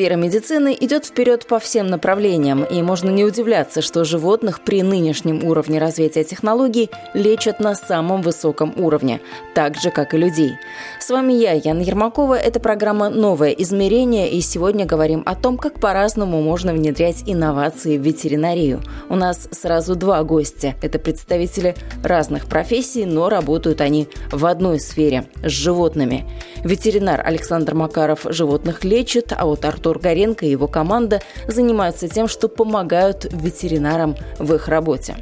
Сфера 0.00 0.14
медицины 0.14 0.74
идет 0.80 1.04
вперед 1.04 1.46
по 1.46 1.58
всем 1.58 1.86
направлениям, 1.88 2.64
и 2.64 2.80
можно 2.80 3.10
не 3.10 3.22
удивляться, 3.22 3.82
что 3.82 4.04
животных 4.04 4.60
при 4.62 4.82
нынешнем 4.82 5.44
уровне 5.44 5.78
развития 5.78 6.24
технологий 6.24 6.88
лечат 7.12 7.60
на 7.60 7.74
самом 7.74 8.22
высоком 8.22 8.72
уровне, 8.78 9.20
так 9.54 9.76
же, 9.76 9.90
как 9.90 10.14
и 10.14 10.16
людей. 10.16 10.52
С 10.98 11.10
вами 11.10 11.34
я, 11.34 11.52
Яна 11.52 11.82
Ермакова. 11.82 12.34
Это 12.34 12.60
программа 12.60 13.10
«Новое 13.10 13.50
измерение», 13.50 14.30
и 14.30 14.40
сегодня 14.40 14.86
говорим 14.86 15.22
о 15.26 15.34
том, 15.34 15.58
как 15.58 15.78
по-разному 15.80 16.40
можно 16.40 16.72
внедрять 16.72 17.24
инновации 17.26 17.98
в 17.98 18.00
ветеринарию. 18.00 18.80
У 19.10 19.16
нас 19.16 19.48
сразу 19.50 19.96
два 19.96 20.22
гостя. 20.22 20.76
Это 20.80 20.98
представители 20.98 21.74
разных 22.02 22.46
профессий, 22.46 23.04
но 23.04 23.28
работают 23.28 23.82
они 23.82 24.08
в 24.32 24.46
одной 24.46 24.80
сфере– 24.80 25.26
с 25.44 25.50
животными. 25.50 26.24
Ветеринар 26.64 27.20
Александр 27.22 27.74
Макаров 27.74 28.20
животных 28.24 28.82
лечит, 28.84 29.34
а 29.36 29.44
вот 29.44 29.66
Артур 29.66 29.89
Горенко 29.98 30.46
и 30.46 30.50
его 30.50 30.68
команда 30.68 31.20
занимаются 31.46 32.08
тем, 32.08 32.28
что 32.28 32.48
помогают 32.48 33.26
ветеринарам 33.30 34.16
в 34.38 34.54
их 34.54 34.68
работе. 34.68 35.16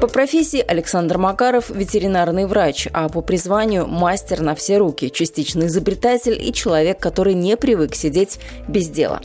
По 0.00 0.06
профессии 0.06 0.64
Александр 0.66 1.18
Макаров– 1.18 1.70
ветеринарный 1.74 2.46
врач, 2.46 2.86
а 2.92 3.08
по 3.08 3.20
призванию– 3.20 3.86
мастер 3.88 4.40
на 4.42 4.54
все 4.54 4.78
руки, 4.78 5.10
частичный 5.10 5.66
изобретатель 5.66 6.38
и 6.40 6.52
человек, 6.52 7.00
который 7.00 7.34
не 7.34 7.56
привык 7.56 7.96
сидеть 7.96 8.38
без 8.68 8.88
дела. 8.88 9.20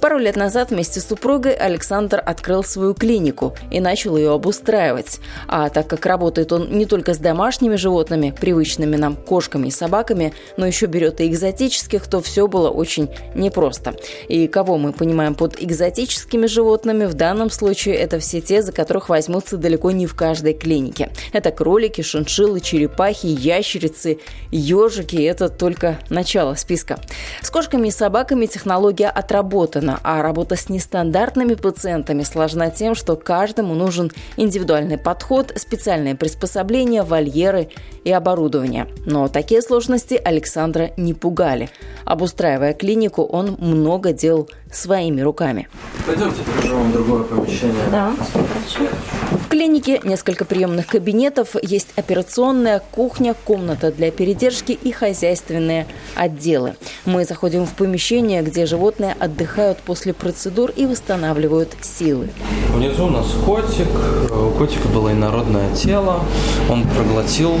Пару 0.00 0.18
лет 0.18 0.36
назад 0.36 0.70
вместе 0.70 1.00
с 1.00 1.06
супругой 1.06 1.54
Александр 1.54 2.22
открыл 2.24 2.62
свою 2.62 2.94
клинику 2.94 3.54
и 3.70 3.80
начал 3.80 4.16
ее 4.16 4.32
обустраивать. 4.32 5.20
А 5.48 5.68
так 5.70 5.88
как 5.88 6.04
работает 6.04 6.52
он 6.52 6.70
не 6.70 6.84
только 6.86 7.14
с 7.14 7.18
домашними 7.18 7.76
животными, 7.76 8.34
привычными 8.38 8.96
нам 8.96 9.16
кошками 9.16 9.68
и 9.68 9.70
собаками, 9.70 10.34
но 10.56 10.66
еще 10.66 10.86
берет 10.86 11.20
и 11.20 11.26
экзотических, 11.26 12.06
то 12.06 12.20
все 12.20 12.46
было 12.46 12.68
очень 12.68 13.08
непросто. 13.34 13.94
И 14.28 14.46
кого 14.48 14.76
мы 14.76 14.92
понимаем 14.92 15.34
под 15.34 15.62
экзотическими 15.62 16.46
животными, 16.46 17.06
в 17.06 17.14
данном 17.14 17.50
случае 17.50 17.96
это 17.96 18.18
все 18.18 18.40
те, 18.40 18.62
за 18.62 18.72
которых 18.72 19.08
возьмутся 19.08 19.56
далеко 19.56 19.90
не 19.92 20.06
в 20.06 20.14
каждой 20.14 20.52
клинике. 20.52 21.10
Это 21.32 21.50
кролики, 21.50 22.02
шиншиллы, 22.02 22.60
черепахи, 22.60 23.26
ящерицы, 23.26 24.18
ежики. 24.50 25.16
Это 25.16 25.48
только 25.48 25.98
начало 26.10 26.54
списка. 26.54 26.98
С 27.40 27.50
кошками 27.50 27.88
и 27.88 27.90
собаками 27.90 28.46
технология 28.46 29.08
отработана 29.08 29.85
сложно, 29.86 30.00
а 30.02 30.22
работа 30.22 30.56
с 30.56 30.68
нестандартными 30.68 31.54
пациентами 31.54 32.22
сложна 32.22 32.70
тем, 32.70 32.94
что 32.94 33.16
каждому 33.16 33.74
нужен 33.74 34.10
индивидуальный 34.36 34.98
подход, 34.98 35.52
специальные 35.56 36.14
приспособления, 36.14 37.02
вольеры 37.02 37.68
и 38.04 38.12
оборудование. 38.12 38.86
Но 39.06 39.28
такие 39.28 39.62
сложности 39.62 40.20
Александра 40.22 40.90
не 40.96 41.14
пугали. 41.14 41.68
Обустраивая 42.04 42.72
клинику, 42.72 43.22
он 43.22 43.56
много 43.58 44.12
делал 44.12 44.48
своими 44.70 45.20
руками. 45.20 45.68
Пойдемте 46.06 46.42
покажу 46.42 46.76
вам 46.76 46.92
другое 46.92 47.22
помещение. 47.24 47.84
Да, 47.90 48.12
хорошо. 48.18 48.90
В 49.32 49.48
клинике 49.48 50.00
несколько 50.04 50.44
приемных 50.44 50.86
кабинетов, 50.86 51.56
есть 51.62 51.88
операционная, 51.96 52.82
кухня, 52.90 53.34
комната 53.44 53.92
для 53.92 54.10
передержки 54.10 54.72
и 54.72 54.92
хозяйственные 54.92 55.86
отделы. 56.14 56.74
Мы 57.04 57.24
заходим 57.24 57.64
в 57.64 57.72
помещение, 57.74 58.42
где 58.42 58.66
животные 58.66 59.16
отдыхают 59.18 59.78
после 59.78 60.12
процедур 60.12 60.70
и 60.70 60.86
восстанавливают 60.86 61.76
силы. 61.80 62.28
Внизу 62.74 63.06
у 63.06 63.10
нас 63.10 63.26
котик. 63.44 63.88
У 64.30 64.50
котика 64.58 64.88
было 64.88 65.12
инородное 65.12 65.74
тело. 65.74 66.22
Он 66.68 66.82
проглотил 66.88 67.52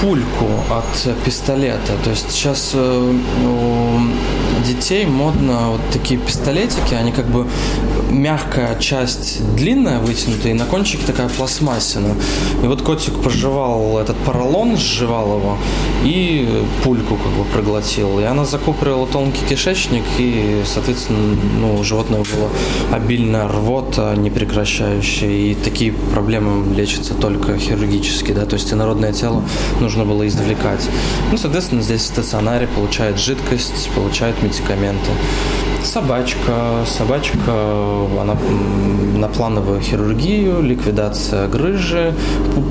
пульку 0.00 0.46
от 0.70 1.24
пистолета. 1.24 1.92
То 2.04 2.10
есть 2.10 2.30
сейчас 2.30 2.72
э, 2.74 3.12
детей 4.66 5.06
модно 5.06 5.70
вот 5.70 5.80
такие 5.92 6.18
пистолетики, 6.18 6.94
они 6.94 7.12
как 7.12 7.26
бы 7.26 7.46
мягкая 8.10 8.78
часть 8.78 9.54
длинная, 9.56 10.00
вытянутая, 10.00 10.52
и 10.52 10.54
на 10.54 10.64
кончике 10.64 11.06
такая 11.06 11.28
пластмассина. 11.28 12.14
И 12.62 12.66
вот 12.66 12.82
котик 12.82 13.14
проживал 13.20 13.98
этот 13.98 14.16
поролон, 14.18 14.76
сживал 14.76 15.38
его, 15.38 15.58
и 16.04 16.64
пульку 16.82 17.16
как 17.16 17.32
бы 17.32 17.44
проглотил. 17.52 18.18
И 18.20 18.24
она 18.24 18.44
закупорила 18.44 19.06
тонкий 19.06 19.44
кишечник, 19.48 20.04
и, 20.18 20.62
соответственно, 20.64 21.36
ну, 21.60 21.76
у 21.76 21.84
животного 21.84 22.24
было 22.24 22.48
обильная 22.92 23.48
рвота, 23.48 24.14
непрекращающая, 24.16 25.28
и 25.28 25.54
такие 25.54 25.92
проблемы 25.92 26.74
лечатся 26.74 27.14
только 27.14 27.58
хирургически, 27.58 28.32
да, 28.32 28.46
то 28.46 28.54
есть 28.54 28.72
инородное 28.72 29.12
тело 29.12 29.42
нужно 29.80 30.04
было 30.04 30.26
извлекать. 30.26 30.88
Ну, 31.30 31.36
соответственно, 31.36 31.82
здесь 31.82 32.02
в 32.02 32.06
стационаре 32.06 32.66
получает 32.66 33.18
жидкость, 33.18 33.90
получает 33.94 34.42
медикаменты. 34.56 35.10
Собачка. 35.84 36.84
Собачка, 36.86 37.52
она 38.20 38.36
на 39.16 39.28
плановую 39.28 39.80
хирургию, 39.80 40.62
ликвидация 40.62 41.48
грыжи 41.48 42.12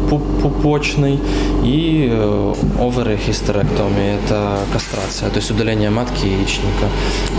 пупочной 0.10 1.20
и 1.64 2.10
э, 2.12 2.54
оверехистерэктомия. 2.80 4.18
Это 4.18 4.58
кастрация, 4.74 5.30
то 5.30 5.38
есть 5.38 5.50
удаление 5.52 5.90
матки 5.90 6.26
и 6.26 6.30
яичника. 6.30 6.88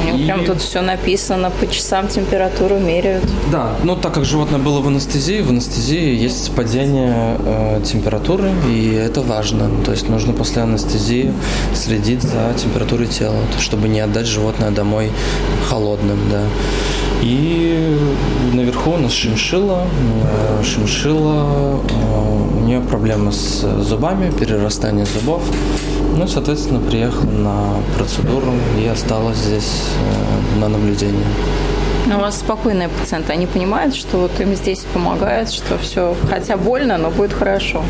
Ну, 0.04 0.16
и... 0.16 0.24
Прям 0.24 0.44
тут 0.44 0.60
все 0.60 0.80
написано, 0.80 1.50
по 1.50 1.66
часам 1.66 2.08
температуру 2.08 2.78
меряют. 2.78 3.24
Да, 3.52 3.70
ну 3.84 3.96
так 3.96 4.14
как 4.14 4.24
животное 4.24 4.58
было 4.58 4.80
в 4.80 4.88
анестезии, 4.88 5.40
в 5.42 5.50
анестезии 5.50 6.14
есть 6.14 6.54
падение 6.54 7.36
э, 7.38 7.80
температуры, 7.84 8.50
и 8.68 8.92
это 8.92 9.20
важно. 9.20 9.70
То 9.84 9.92
есть 9.92 10.08
нужно 10.08 10.32
после 10.32 10.62
анестезии 10.62 11.32
следить 11.74 12.22
за 12.22 12.54
температурой 12.60 13.06
тела, 13.06 13.38
чтобы 13.60 13.88
не 13.88 14.00
отдать 14.00 14.25
животное 14.26 14.70
домой 14.70 15.10
холодным, 15.68 16.18
да. 16.30 16.42
И 17.22 17.96
наверху 18.52 18.92
у 18.92 18.96
нас 18.98 19.12
шиншила. 19.12 19.84
Э, 20.24 20.62
шиншила, 20.64 21.80
э, 21.88 22.58
у 22.58 22.60
нее 22.60 22.80
проблемы 22.80 23.32
с 23.32 23.64
зубами, 23.82 24.30
перерастание 24.30 25.06
зубов. 25.06 25.42
Ну, 26.16 26.26
соответственно, 26.26 26.80
приехала 26.80 27.30
на 27.30 27.56
процедуру 27.96 28.52
и 28.82 28.86
осталась 28.86 29.38
здесь 29.38 29.82
э, 30.56 30.60
на 30.60 30.68
наблюдении. 30.68 31.24
Но 32.06 32.18
у 32.18 32.20
вас 32.20 32.38
спокойные 32.38 32.88
пациенты, 32.88 33.32
они 33.32 33.46
понимают, 33.46 33.94
что 33.94 34.18
вот 34.18 34.40
им 34.40 34.54
здесь 34.54 34.84
помогает, 34.94 35.50
что 35.50 35.76
все, 35.78 36.14
хотя 36.30 36.56
больно, 36.56 36.98
но 36.98 37.10
будет 37.10 37.32
хорошо. 37.32 37.82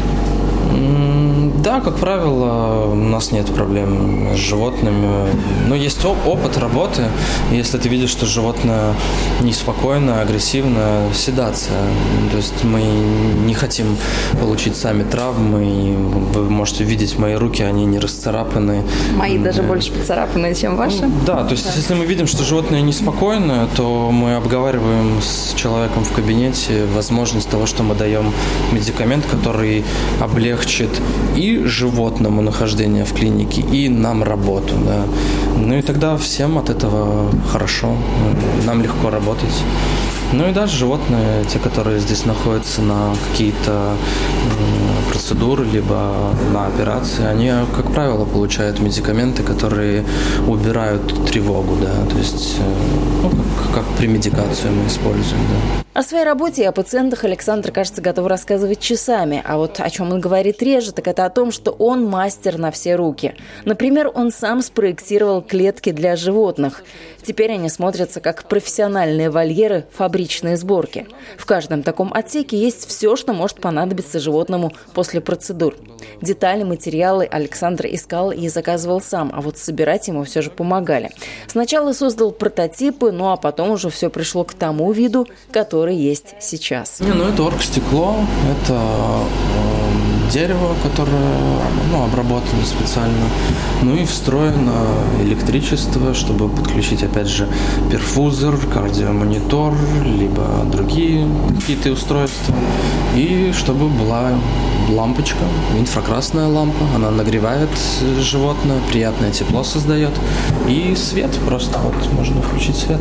Да, 1.67 1.81
как 1.81 1.97
правило, 1.97 2.87
у 2.93 2.95
нас 2.95 3.33
нет 3.33 3.47
проблем 3.47 4.37
с 4.37 4.39
животными. 4.39 5.27
Но 5.67 5.75
есть 5.75 5.99
опыт 6.05 6.57
работы. 6.59 7.03
Если 7.51 7.77
ты 7.79 7.89
видишь, 7.89 8.11
что 8.11 8.25
животное 8.25 8.95
неспокойно, 9.41 10.21
агрессивно, 10.21 11.09
седация. 11.13 11.83
То 12.31 12.37
есть 12.37 12.63
мы 12.63 12.83
не 12.83 13.53
хотим 13.53 13.97
получить 14.39 14.77
сами 14.77 15.03
травмы. 15.03 15.97
Вы 16.33 16.49
можете 16.49 16.85
видеть 16.85 17.19
мои 17.19 17.35
руки, 17.35 17.65
они 17.65 17.85
не 17.85 17.99
расцарапаны. 17.99 18.85
Мои 19.17 19.37
даже 19.37 19.65
больше 19.65 19.91
поцарапаны, 19.91 20.55
чем 20.55 20.77
ваши? 20.77 21.11
Да, 21.27 21.43
то 21.43 21.51
есть 21.51 21.65
да. 21.65 21.73
если 21.75 21.95
мы 21.95 22.07
видим, 22.07 22.29
что 22.29 22.45
животное 22.45 22.81
неспокойно, 22.81 23.69
то 23.75 24.13
мы 24.13 24.37
обговариваем 24.37 25.21
с 25.21 25.53
человеком 25.57 26.05
в 26.05 26.13
кабинете 26.13 26.87
возможность 26.95 27.51
того, 27.51 27.67
что 27.67 27.83
мы 27.83 27.97
даем 27.97 28.33
медикамент, 28.71 29.27
который 29.27 29.85
облегчит 30.21 30.91
и 31.35 31.56
животному 31.65 32.43
нахождение 32.43 33.05
в 33.05 33.13
клинике, 33.13 33.61
и 33.61 33.89
нам 33.89 34.23
работу. 34.23 34.75
Да. 34.87 35.05
Ну 35.57 35.75
и 35.75 35.83
тогда 35.83 36.17
всем 36.17 36.59
от 36.59 36.71
этого 36.71 37.31
хорошо, 37.53 37.97
нам 38.67 38.83
легко 38.83 39.11
работать. 39.11 39.63
Ну 40.33 40.49
и 40.49 40.53
даже 40.53 40.77
животные, 40.77 41.45
те, 41.45 41.59
которые 41.59 42.01
здесь 42.01 42.27
находятся 42.27 42.83
на 42.83 43.15
какие-то 43.31 43.95
процедуры, 45.09 45.65
либо 45.65 46.13
на 46.53 46.67
операции, 46.67 47.25
они, 47.25 47.53
как 47.75 47.93
правило, 47.93 48.25
получают 48.25 48.81
медикаменты, 48.81 49.43
которые 49.43 50.05
убирают 50.49 51.27
тревогу, 51.27 51.77
да, 51.81 52.11
то 52.11 52.19
есть, 52.19 52.57
э, 52.59 53.23
ну, 53.23 53.31
как, 53.31 53.75
как 53.75 53.85
при 53.97 54.09
медикацию 54.09 54.73
мы 54.73 54.89
используем, 54.89 55.41
да. 55.49 55.86
О 55.97 56.03
своей 56.03 56.25
работе 56.25 56.61
и 56.61 56.67
о 56.67 56.73
пациентах 56.73 57.25
Александр, 57.25 57.73
кажется, 57.73 58.03
готов 58.03 58.27
рассказывать 58.27 58.81
часами. 58.81 59.43
А 59.47 59.57
вот 59.57 59.81
о 59.81 59.89
чем 59.89 60.13
он 60.13 60.21
говорит 60.21 60.63
реже, 60.63 60.93
так 60.93 61.09
это 61.09 61.25
о 61.25 61.31
том, 61.31 61.51
что 61.51 61.71
он 61.71 62.05
мастер 62.05 62.59
на 62.59 62.71
все 62.71 62.97
руки. 62.97 63.35
Например, 63.65 64.13
он 64.15 64.31
сам 64.31 64.61
спроектировал 64.61 65.41
клетки 65.41 65.93
для 65.93 66.15
животных. 66.17 66.85
Теперь 67.27 67.53
они 67.53 67.71
смотрятся 67.71 68.21
как 68.21 68.47
профессиональные 68.47 69.31
вольеры 69.31 69.87
фабричные 69.91 70.59
сборки. 70.59 71.07
В 71.39 71.47
каждом 71.47 71.83
таком 71.83 72.13
отсеке 72.13 72.59
есть 72.59 72.87
все, 72.87 73.17
что 73.17 73.33
может 73.33 73.63
понадобиться 73.63 74.21
животному 74.21 74.75
после 74.93 75.23
процедур. 75.23 75.77
Детали, 76.21 76.63
материалы 76.63 77.25
Александр 77.25 77.87
искал 77.87 78.33
и 78.33 78.49
заказывал 78.49 79.01
сам, 79.01 79.33
а 79.35 79.41
вот 79.41 79.57
собирать 79.57 80.09
ему 80.09 80.25
все 80.25 80.43
же 80.43 80.51
помогали. 80.51 81.11
Сначала 81.47 81.93
создал 81.93 82.33
прототипы, 82.33 83.13
ну 83.13 83.31
а 83.31 83.37
потом 83.37 83.71
уже 83.71 83.89
все 83.89 84.11
пришло 84.11 84.45
к 84.45 84.53
тому 84.53 84.93
виду, 84.93 85.27
который 85.51 85.86
есть 85.95 86.35
сейчас. 86.41 87.01
Не, 87.01 87.13
ну 87.13 87.25
это 87.25 87.43
оргстекло, 87.43 88.17
это 88.51 88.75
э, 88.75 90.31
дерево, 90.33 90.75
которое 90.83 91.61
ну, 91.91 92.05
обработано 92.05 92.65
специально, 92.65 93.29
ну 93.83 93.97
и 93.97 94.05
встроено 94.05 94.87
электричество, 95.21 96.15
чтобы 96.15 96.49
подключить 96.49 97.03
опять 97.03 97.29
же 97.29 97.49
перфузор, 97.91 98.59
кардиомонитор, 98.73 99.75
либо 100.05 100.65
другие 100.71 101.29
какие-то 101.59 101.91
устройства, 101.93 102.55
и 103.15 103.53
чтобы 103.57 103.89
была 103.89 104.31
лампочка, 104.89 105.45
инфракрасная 105.79 106.49
лампа, 106.49 106.85
она 106.95 107.11
нагревает 107.11 107.71
животное, 108.21 108.79
приятное 108.91 109.31
тепло 109.31 109.65
создает, 109.65 110.13
и 110.69 110.95
свет 110.97 111.31
просто 111.47 111.79
вот 111.79 112.13
можно 112.13 112.43
включить 112.43 112.77
свет. 112.77 113.01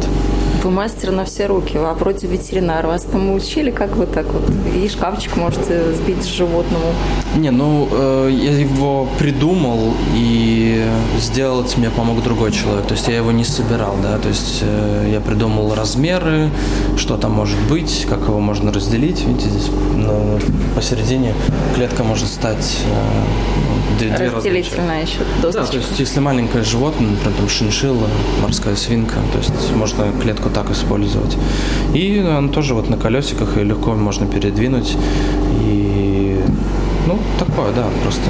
Вы 0.66 0.72
мастер 0.72 1.12
на 1.12 1.26
все 1.26 1.46
руки, 1.46 1.78
а 1.78 1.94
вроде 1.94 2.26
ветеринар. 2.26 2.88
Вас 2.88 3.04
там 3.04 3.32
учили, 3.34 3.70
как 3.70 3.96
вы 3.98 4.08
так 4.08 4.26
вот 4.34 4.50
и 4.76 4.90
шкафчик 4.90 5.38
можете 5.38 5.94
сбить 5.94 6.26
животному? 6.26 6.86
Не, 7.36 7.52
ну 7.52 7.88
э, 7.92 8.32
я 8.32 8.58
его 8.58 9.08
придумал 9.20 9.94
и 10.16 10.84
сделать 11.20 11.78
мне 11.78 11.92
помог 11.92 12.24
другой 12.24 12.52
человек. 12.52 12.88
То 12.88 12.96
есть 12.96 13.08
я 13.08 13.18
его 13.18 13.32
не 13.32 13.44
собирал, 13.44 13.96
да. 14.02 14.18
То 14.18 14.30
есть 14.30 14.62
э, 14.64 15.10
я 15.14 15.20
придумал 15.20 15.76
размеры, 15.76 16.50
что 16.98 17.18
там 17.18 17.34
может 17.34 17.60
быть, 17.70 18.08
как 18.10 18.22
его 18.22 18.40
можно 18.40 18.74
разделить. 18.74 19.24
Видите, 19.24 19.50
здесь 19.50 19.70
ну, 19.96 20.40
посередине 20.74 21.36
клетка 21.75 22.04
может 22.04 22.27
стать 22.27 22.80
э, 24.00 24.00
две, 24.00 24.30
разделительная 24.30 25.04
еще 25.04 25.19
досточка. 25.42 25.66
Да, 25.66 25.72
то 25.72 25.77
есть 25.77 26.00
если 26.00 26.19
маленькое 26.22 26.63
животное, 26.63 27.12
например, 27.12 27.33
там 27.38 27.50
шиншилла, 27.50 28.07
морская 28.42 28.75
свинка, 28.75 29.16
то 29.33 29.38
есть 29.38 29.75
можно 29.75 30.12
клетку 30.22 30.50
так 30.50 30.72
использовать. 30.72 31.38
И 31.94 32.19
он 32.22 32.50
тоже 32.50 32.74
вот 32.74 32.89
на 32.89 32.98
колесиках, 32.98 33.57
и 33.57 33.63
легко 33.63 33.94
можно 33.94 34.25
передвинуть. 34.25 34.95
И, 35.63 36.39
ну, 37.07 37.19
такое, 37.38 37.74
да, 37.74 37.86
просто 38.04 38.24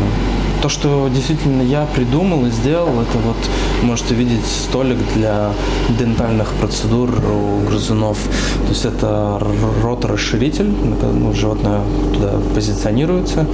то, 0.65 0.69
что 0.69 1.09
действительно 1.13 1.61
я 1.61 1.85
придумал 1.85 2.47
и 2.47 2.49
сделал, 2.49 2.99
это 2.99 3.19
вот 3.19 3.37
можете 3.83 4.15
видеть 4.15 4.43
столик 4.47 4.97
для 5.13 5.51
дентальных 5.99 6.47
процедур 6.53 7.11
у 7.11 7.59
грызунов. 7.67 8.17
То 8.63 8.69
есть 8.69 8.83
это 8.83 9.39
роторасширитель, 9.83 10.73
ну, 11.13 11.33
животное 11.33 11.81
туда 12.15 12.39
позиционируется. 12.55 13.45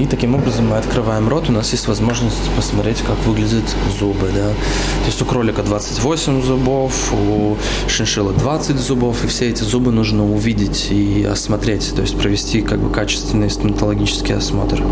И 0.00 0.06
таким 0.06 0.34
образом 0.34 0.68
мы 0.68 0.78
открываем 0.78 1.28
рот, 1.28 1.50
у 1.50 1.52
нас 1.52 1.70
есть 1.72 1.86
возможность 1.86 2.50
посмотреть, 2.56 3.02
как 3.02 3.18
выглядят 3.26 3.64
зубы. 4.00 4.30
Да? 4.34 4.48
То 4.48 5.06
есть 5.06 5.20
у 5.20 5.26
кролика 5.26 5.62
28 5.62 6.42
зубов, 6.42 7.12
у 7.12 7.58
шиншилла 7.88 8.32
20 8.32 8.76
зубов, 8.76 9.22
и 9.22 9.26
все 9.26 9.50
эти 9.50 9.62
зубы 9.62 9.92
нужно 9.92 10.24
увидеть 10.24 10.88
и 10.90 11.24
осмотреть, 11.24 11.92
то 11.94 12.00
есть 12.00 12.16
провести 12.16 12.62
как 12.62 12.80
бы 12.80 12.88
качественный 12.88 13.50
стоматологический 13.50 14.34
осмотр. 14.34 14.82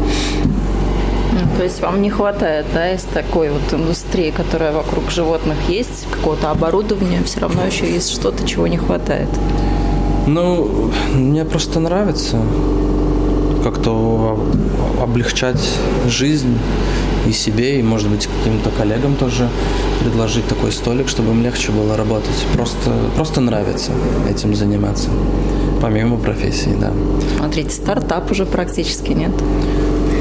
То 1.56 1.65
есть 1.65 1.81
вам 1.81 2.03
не 2.03 2.11
хватает, 2.11 2.67
да, 2.75 2.93
из 2.93 3.03
такой 3.03 3.50
вот 3.50 3.73
индустрии, 3.73 4.31
которая 4.31 4.73
вокруг 4.73 5.11
животных 5.11 5.56
есть, 5.69 6.06
какого-то 6.11 6.50
оборудования, 6.50 7.23
все 7.25 7.41
равно 7.41 7.65
еще 7.65 7.91
есть 7.91 8.11
что-то, 8.11 8.47
чего 8.47 8.67
не 8.67 8.77
хватает? 8.77 9.29
Ну, 10.27 10.91
мне 11.15 11.44
просто 11.44 11.81
нравится 11.81 12.39
как-то 13.62 14.39
облегчать 15.00 15.61
жизнь 16.09 16.59
и 17.27 17.33
себе, 17.33 17.79
и, 17.79 17.83
может 17.83 18.09
быть, 18.09 18.27
каким-то 18.27 18.71
коллегам 18.71 19.15
тоже 19.15 19.49
предложить 20.03 20.47
такой 20.49 20.73
столик, 20.73 21.09
чтобы 21.09 21.31
им 21.31 21.43
легче 21.43 21.71
было 21.71 21.97
работать. 21.97 22.47
Просто, 22.55 22.91
просто 23.15 23.41
нравится 23.41 23.93
этим 24.29 24.55
заниматься, 24.55 25.11
помимо 25.81 26.17
профессии, 26.17 26.75
да. 26.81 26.93
Смотрите, 27.37 27.71
стартап 27.71 28.31
уже 28.31 28.47
практически 28.47 29.12
нет. 29.12 29.33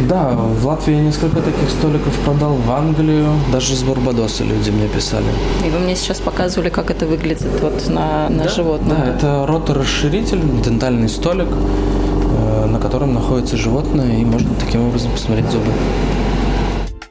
Да, 0.07 0.31
в 0.31 0.65
Латвии 0.65 0.95
несколько 0.95 1.41
таких 1.41 1.69
столиков 1.69 2.13
продал, 2.25 2.55
в 2.55 2.71
Англию, 2.71 3.27
даже 3.51 3.75
с 3.75 3.83
Барбадоса 3.83 4.43
люди 4.43 4.69
мне 4.69 4.87
писали. 4.87 5.25
И 5.65 5.69
вы 5.69 5.79
мне 5.79 5.95
сейчас 5.95 6.19
показывали, 6.19 6.69
как 6.69 6.91
это 6.91 7.05
выглядит 7.05 7.47
вот 7.61 7.87
на, 7.89 8.29
на 8.29 8.43
да, 8.43 8.49
животном. 8.49 8.89
Да, 8.89 9.05
это 9.05 9.45
роторасширитель, 9.47 10.41
дентальный 10.63 11.09
столик, 11.09 11.49
э, 11.49 12.65
на 12.65 12.79
котором 12.79 13.13
находится 13.13 13.57
животное, 13.57 14.19
и 14.19 14.25
можно 14.25 14.49
таким 14.59 14.87
образом 14.87 15.11
посмотреть 15.11 15.49
зубы. 15.51 15.71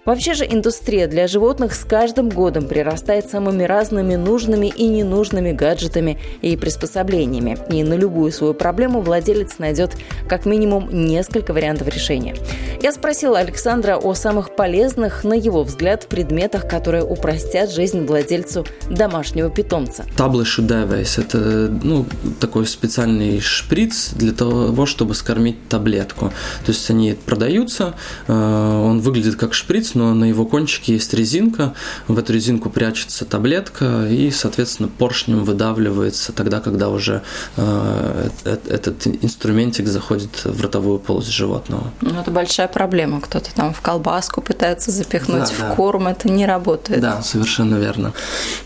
Вообще 0.06 0.32
же 0.32 0.47
индустрия 0.47 1.06
для 1.06 1.26
животных 1.29 1.75
с 1.75 1.85
каждым 1.85 2.31
годом 2.31 2.67
прирастает 2.67 3.29
самыми 3.29 3.64
разными 3.64 4.14
нужными 4.14 4.67
и 4.67 4.87
ненужными 4.87 5.52
гаджетами 5.52 6.19
и 6.41 6.56
приспособлениями. 6.56 7.58
И 7.70 7.82
на 7.85 7.94
любую 7.94 8.32
свою 8.32 8.55
проблему 8.55 9.02
владелец 9.02 9.58
найдет 9.58 9.97
как 10.26 10.47
минимум 10.47 10.88
несколько 10.91 11.52
вариантов 11.52 11.88
решения. 11.88 12.35
Я 12.82 12.93
спросила 12.93 13.38
Александра 13.38 13.97
о 13.97 14.14
самых 14.14 14.56
полезных, 14.56 15.23
на 15.23 15.35
его 15.35 15.62
взгляд, 15.64 16.06
предметах, 16.06 16.67
которые 16.67 17.05
упростят 17.05 17.70
жизнь 17.70 18.06
владельцу 18.06 18.67
домашнего 18.88 19.50
питомца. 19.50 20.06
Таблы 20.17 20.47
шудевейс– 20.47 21.19
это 21.19 21.38
ну, 21.38 22.06
такой 22.41 22.67
специальный 22.67 23.38
шприц 23.41 24.12
для 24.14 24.32
того, 24.32 24.87
чтобы 24.87 25.14
скормить 25.14 25.69
таблетку. 25.69 26.32
То 26.64 26.73
есть 26.73 26.88
они 26.88 27.19
продаются, 27.26 27.94
э, 28.29 28.32
он 28.32 29.00
выглядит 29.00 29.37
как 29.37 29.52
шприц, 29.52 29.89
но 29.94 30.14
на 30.14 30.25
его 30.25 30.44
кончике 30.44 30.94
есть 30.94 31.14
резинка, 31.14 31.75
в 32.08 32.19
эту 32.19 32.32
резинку 32.32 32.70
прячется 32.70 33.25
таблетка, 33.25 34.06
и, 34.08 34.31
соответственно, 34.31 34.88
поршнем 34.88 35.44
выдавливается 35.44 36.32
тогда, 36.32 36.60
когда 36.60 36.88
уже 36.88 37.22
э, 37.56 38.28
этот 38.44 39.06
инструментик 39.06 39.87
заходит 39.87 40.44
в 40.44 40.61
ротовую 40.62 40.99
полость 40.99 41.30
животного. 41.30 41.92
Ну, 42.00 42.20
это 42.20 42.30
большая 42.30 42.68
проблема. 42.68 43.20
Кто-то 43.20 43.54
там 43.54 43.73
в 43.73 43.80
колбаску 43.80 44.40
пытается 44.40 44.90
запихнуть 44.90 45.40
да, 45.40 45.47
в 45.47 45.59
да. 45.59 45.75
корм, 45.75 46.09
это 46.09 46.28
не 46.28 46.47
работает. 46.47 47.00
Да, 47.00 47.23
совершенно 47.23 47.76
верно. 47.76 48.12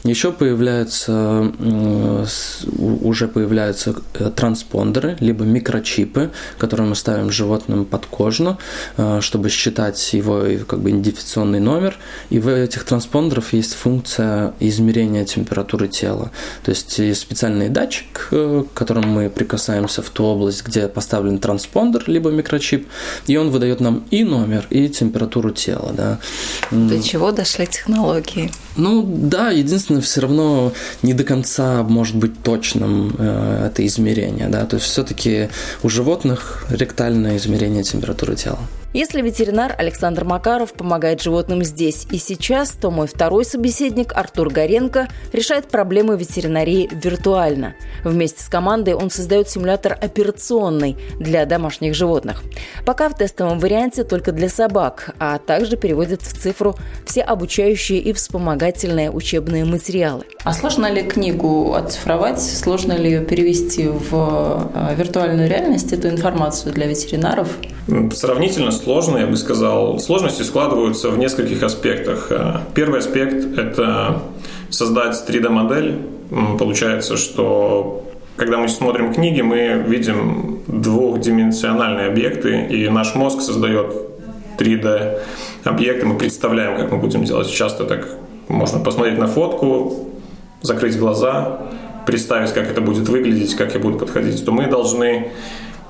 Еще 0.04 0.32
появляются, 0.32 1.52
э, 1.58 2.26
уже 3.02 3.28
появляются 3.28 3.94
э, 4.14 4.30
транспондеры, 4.30 5.16
либо 5.20 5.44
микрочипы, 5.44 6.30
которые 6.58 6.88
мы 6.88 6.94
ставим 6.94 7.30
животным 7.30 7.84
подкожно, 7.84 8.58
э, 8.96 9.20
чтобы 9.20 9.48
считать 9.48 10.12
его 10.12 10.44
как 10.66 10.80
бы 10.80 10.90
идентификационный 11.14 11.60
номер, 11.60 11.96
и 12.30 12.38
в 12.38 12.48
этих 12.48 12.84
транспондерах 12.84 13.52
есть 13.52 13.74
функция 13.74 14.54
измерения 14.60 15.24
температуры 15.24 15.88
тела. 15.88 16.30
То 16.62 16.70
есть 16.70 16.98
есть 16.98 17.20
специальный 17.20 17.68
датчик, 17.68 18.28
к 18.30 18.64
которому 18.74 19.08
мы 19.08 19.30
прикасаемся 19.30 20.02
в 20.02 20.10
ту 20.10 20.24
область, 20.24 20.66
где 20.66 20.88
поставлен 20.88 21.38
транспондер, 21.38 22.04
либо 22.06 22.30
микрочип, 22.30 22.88
и 23.26 23.36
он 23.36 23.50
выдает 23.50 23.80
нам 23.80 24.04
и 24.10 24.24
номер, 24.24 24.66
и 24.70 24.88
температуру 24.88 25.50
тела. 25.50 25.92
Да. 25.96 26.18
До 26.70 27.02
чего 27.02 27.32
дошли 27.32 27.66
технологии? 27.66 28.50
Ну 28.76 29.04
да, 29.06 29.50
единственное, 29.50 30.02
все 30.02 30.20
равно 30.20 30.72
не 31.02 31.14
до 31.14 31.24
конца 31.24 31.82
может 31.82 32.16
быть 32.16 32.42
точным 32.42 33.14
э, 33.18 33.66
это 33.68 33.86
измерение. 33.86 34.48
Да. 34.48 34.66
То 34.66 34.76
есть 34.76 34.86
все-таки 34.86 35.48
у 35.82 35.88
животных 35.88 36.66
ректальное 36.70 37.36
измерение 37.36 37.84
температуры 37.84 38.34
тела. 38.34 38.58
Если 38.94 39.22
ветеринар 39.22 39.74
Александр 39.76 40.22
Макаров 40.22 40.72
помогает 40.72 41.20
животным 41.20 41.64
здесь 41.64 42.06
и 42.12 42.18
сейчас, 42.18 42.70
то 42.70 42.92
мой 42.92 43.08
второй 43.08 43.44
собеседник 43.44 44.12
Артур 44.14 44.50
Горенко 44.50 45.08
решает 45.32 45.66
проблемы 45.66 46.16
ветеринарии 46.16 46.88
виртуально. 46.92 47.74
Вместе 48.04 48.44
с 48.44 48.48
командой 48.48 48.94
он 48.94 49.10
создает 49.10 49.50
симулятор 49.50 49.98
операционный 50.00 50.96
для 51.18 51.44
домашних 51.44 51.96
животных. 51.96 52.44
Пока 52.86 53.08
в 53.08 53.16
тестовом 53.16 53.58
варианте 53.58 54.04
только 54.04 54.30
для 54.30 54.48
собак, 54.48 55.10
а 55.18 55.38
также 55.38 55.76
переводит 55.76 56.22
в 56.22 56.40
цифру 56.40 56.76
все 57.04 57.22
обучающие 57.22 57.98
и 57.98 58.12
вспомогательные 58.12 59.10
учебные 59.10 59.64
материалы. 59.64 60.22
А 60.44 60.52
сложно 60.52 60.88
ли 60.88 61.02
книгу 61.02 61.74
оцифровать? 61.74 62.40
Сложно 62.40 62.92
ли 62.92 63.10
ее 63.10 63.24
перевести 63.24 63.88
в 63.88 64.70
э, 64.72 64.94
виртуальную 64.94 65.48
реальность, 65.48 65.92
эту 65.92 66.06
информацию 66.06 66.72
для 66.72 66.86
ветеринаров? 66.86 67.48
Сравнительно 68.12 68.70
сложно, 68.70 68.83
я 69.18 69.26
бы 69.26 69.36
сказал. 69.36 69.98
Сложности 69.98 70.42
складываются 70.42 71.10
в 71.10 71.18
нескольких 71.18 71.62
аспектах. 71.62 72.28
Э, 72.30 72.60
первый 72.74 73.00
аспект– 73.00 73.58
это 73.58 74.22
создать 74.70 75.22
3D-модель. 75.28 75.98
Получается, 76.58 77.16
что 77.16 78.04
когда 78.36 78.58
мы 78.58 78.68
смотрим 78.68 79.12
книги, 79.14 79.40
мы 79.40 79.84
видим 79.86 80.60
двухдименsionальные 80.66 82.08
объекты, 82.08 82.66
и 82.66 82.88
наш 82.88 83.14
мозг 83.14 83.40
создает 83.40 83.94
3D 84.58 85.18
объекты, 85.64 86.06
мы 86.06 86.16
представляем, 86.16 86.76
как 86.76 86.90
мы 86.90 86.98
будем 86.98 87.24
делать. 87.24 87.50
Часто 87.50 87.84
так 87.84 88.08
можно 88.48 88.80
посмотреть 88.80 89.18
на 89.18 89.26
фотку, 89.26 90.10
закрыть 90.62 90.98
глаза, 90.98 91.60
представить, 92.06 92.52
как 92.52 92.70
это 92.70 92.80
будет 92.80 93.08
выглядеть, 93.08 93.54
как 93.54 93.74
я 93.74 93.80
буду 93.80 93.98
подходить, 93.98 94.44
то 94.44 94.52
мы 94.52 94.66
должны 94.66 95.28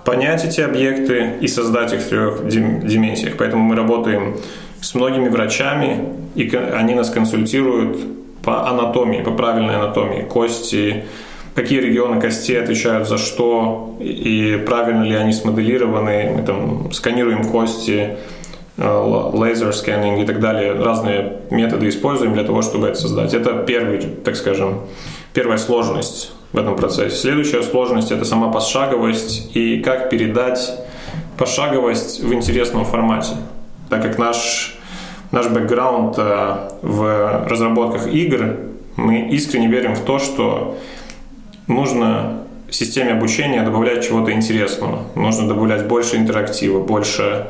понять 0.04 0.44
эти 0.44 0.60
объекты 0.60 1.34
и 1.40 1.48
создать 1.48 1.92
их 1.92 2.00
в 2.00 2.08
трех 2.08 2.46
дименсиях. 2.46 3.36
Поэтому 3.36 3.62
мы 3.62 3.74
работаем 3.74 4.36
с 4.80 4.94
многими 4.94 5.28
врачами, 5.28 6.04
и 6.34 6.54
они 6.54 6.94
нас 6.94 7.10
консультируют 7.10 7.96
по 8.42 8.68
анатомии, 8.68 9.22
по 9.22 9.30
правильной 9.30 9.76
анатомии, 9.76 10.22
кости, 10.22 11.04
какие 11.54 11.80
регионы 11.80 12.20
костей 12.20 12.60
отвечают 12.62 13.08
за 13.08 13.16
что, 13.16 13.96
и 14.00 14.62
правильно 14.66 15.04
ли 15.04 15.14
они 15.14 15.32
смоделированы. 15.32 16.34
Мы 16.36 16.42
там 16.42 16.92
сканируем 16.92 17.44
кости, 17.44 18.16
э, 18.76 18.86
лазер 18.86 19.72
сканинг 19.72 20.20
и 20.20 20.26
так 20.26 20.40
далее. 20.40 20.74
Разные 20.74 21.38
методы 21.50 21.88
используем 21.88 22.34
для 22.34 22.44
того, 22.44 22.60
чтобы 22.60 22.88
это 22.88 22.98
создать. 22.98 23.32
Это 23.32 23.64
первый, 23.66 24.00
так 24.00 24.36
скажем, 24.36 24.80
первая 25.32 25.58
сложность 25.58 26.32
в 26.54 26.56
этом 26.56 26.76
процессе. 26.76 27.16
Следующая 27.16 27.64
сложность– 27.64 28.10
это 28.12 28.24
сама 28.24 28.48
пошаговость 28.50 29.50
и 29.56 29.80
как 29.80 30.08
передать 30.08 30.72
пошаговость 31.36 32.20
в 32.20 32.32
интересном 32.32 32.84
формате. 32.84 33.34
Так 33.90 34.02
как 34.02 34.18
наш, 34.18 34.78
наш 35.32 35.48
бэкграунд 35.48 36.14
э, 36.16 36.56
в 36.80 37.46
разработках 37.48 38.06
игр, 38.06 38.56
мы 38.94 39.28
искренне 39.30 39.66
верим 39.66 39.96
в 39.96 40.04
то, 40.04 40.20
что 40.20 40.78
нужно 41.66 42.44
системе 42.70 43.12
обучения 43.14 43.62
добавлять 43.62 44.06
чего-то 44.06 44.30
интересного. 44.30 45.02
Нужно 45.16 45.48
добавлять 45.48 45.88
больше 45.88 46.16
интерактива, 46.16 46.78
больше 46.78 47.48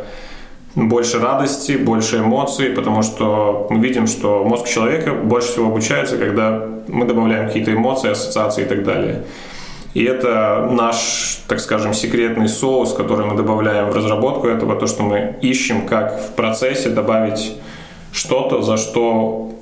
больше 0.75 1.21
радости, 1.21 1.73
больше 1.73 2.19
эмоций, 2.19 2.71
потому 2.71 3.03
что 3.03 3.67
мы 3.71 3.79
видим, 3.79 4.07
что 4.07 4.45
мозг 4.45 4.67
человека 4.67 5.13
больше 5.13 5.49
всего 5.49 5.69
обучается, 5.69 6.19
когда 6.19 6.67
мы 6.89 7.05
добавляем 7.05 7.47
какие-то 7.47 7.73
эмоции, 7.73 8.11
ассоциации 8.11 8.63
и 8.63 8.67
так 8.67 8.85
далее. 8.85 9.25
И 9.95 10.03
это 10.03 10.69
наш, 10.73 11.39
так 11.47 11.61
скажем, 11.61 11.95
секретный 11.95 12.49
соус, 12.49 12.93
который 12.93 13.27
мы 13.27 13.37
добавляем 13.37 13.91
в 13.91 13.97
разработку 13.97 14.49
этого, 14.49 14.75
то, 14.75 14.89
что 14.89 15.05
мы 15.05 15.37
ищем, 15.41 15.87
как 15.87 16.21
в 16.21 16.31
процессе 16.35 16.89
добавить 16.89 17.57
что-то, 18.13 18.63
за 18.63 18.77
что 18.77 19.53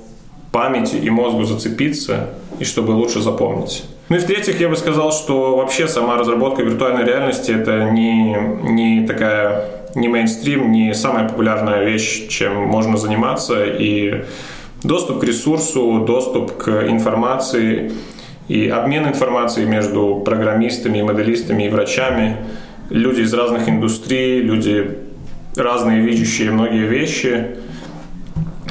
памяти 0.51 0.95
и 0.95 1.09
мозгу 1.11 1.43
зацепиться, 1.43 2.29
и 2.59 2.63
чтобы 2.63 2.91
лучше 2.91 3.21
запомнить. 3.21 3.85
Ну 4.09 4.15
и 4.15 4.19
в-третьих, 4.19 4.59
я 4.59 4.69
бы 4.69 4.75
сказал, 4.75 5.11
что 5.11 5.55
вообще 5.55 5.87
сама 5.87 6.17
разработка 6.17 6.63
виртуальной 6.63 7.05
реальности 7.05 7.51
это 7.51 7.91
не, 7.91 8.35
не 8.63 9.07
такая 9.07 9.82
не 9.95 10.07
мейнстрим, 10.07 10.71
не 10.71 10.93
самая 10.93 11.27
популярная 11.27 11.83
вещь, 11.83 12.27
чем 12.27 12.55
можно 12.55 12.97
заниматься. 12.97 13.65
И 13.65 14.23
доступ 14.83 15.19
к 15.19 15.23
ресурсу, 15.23 16.03
доступ 16.05 16.57
к 16.57 16.87
информации 16.89 17.91
и 18.47 18.67
обмен 18.67 19.07
информацией 19.07 19.67
между 19.67 20.21
программистами, 20.25 21.01
моделистами 21.01 21.63
и 21.63 21.69
врачами. 21.69 22.37
Люди 22.89 23.21
из 23.21 23.33
разных 23.33 23.69
индустрий, 23.69 24.41
люди 24.41 24.97
разные 25.55 26.01
видящие 26.01 26.51
многие 26.51 26.87
вещи. 26.87 27.57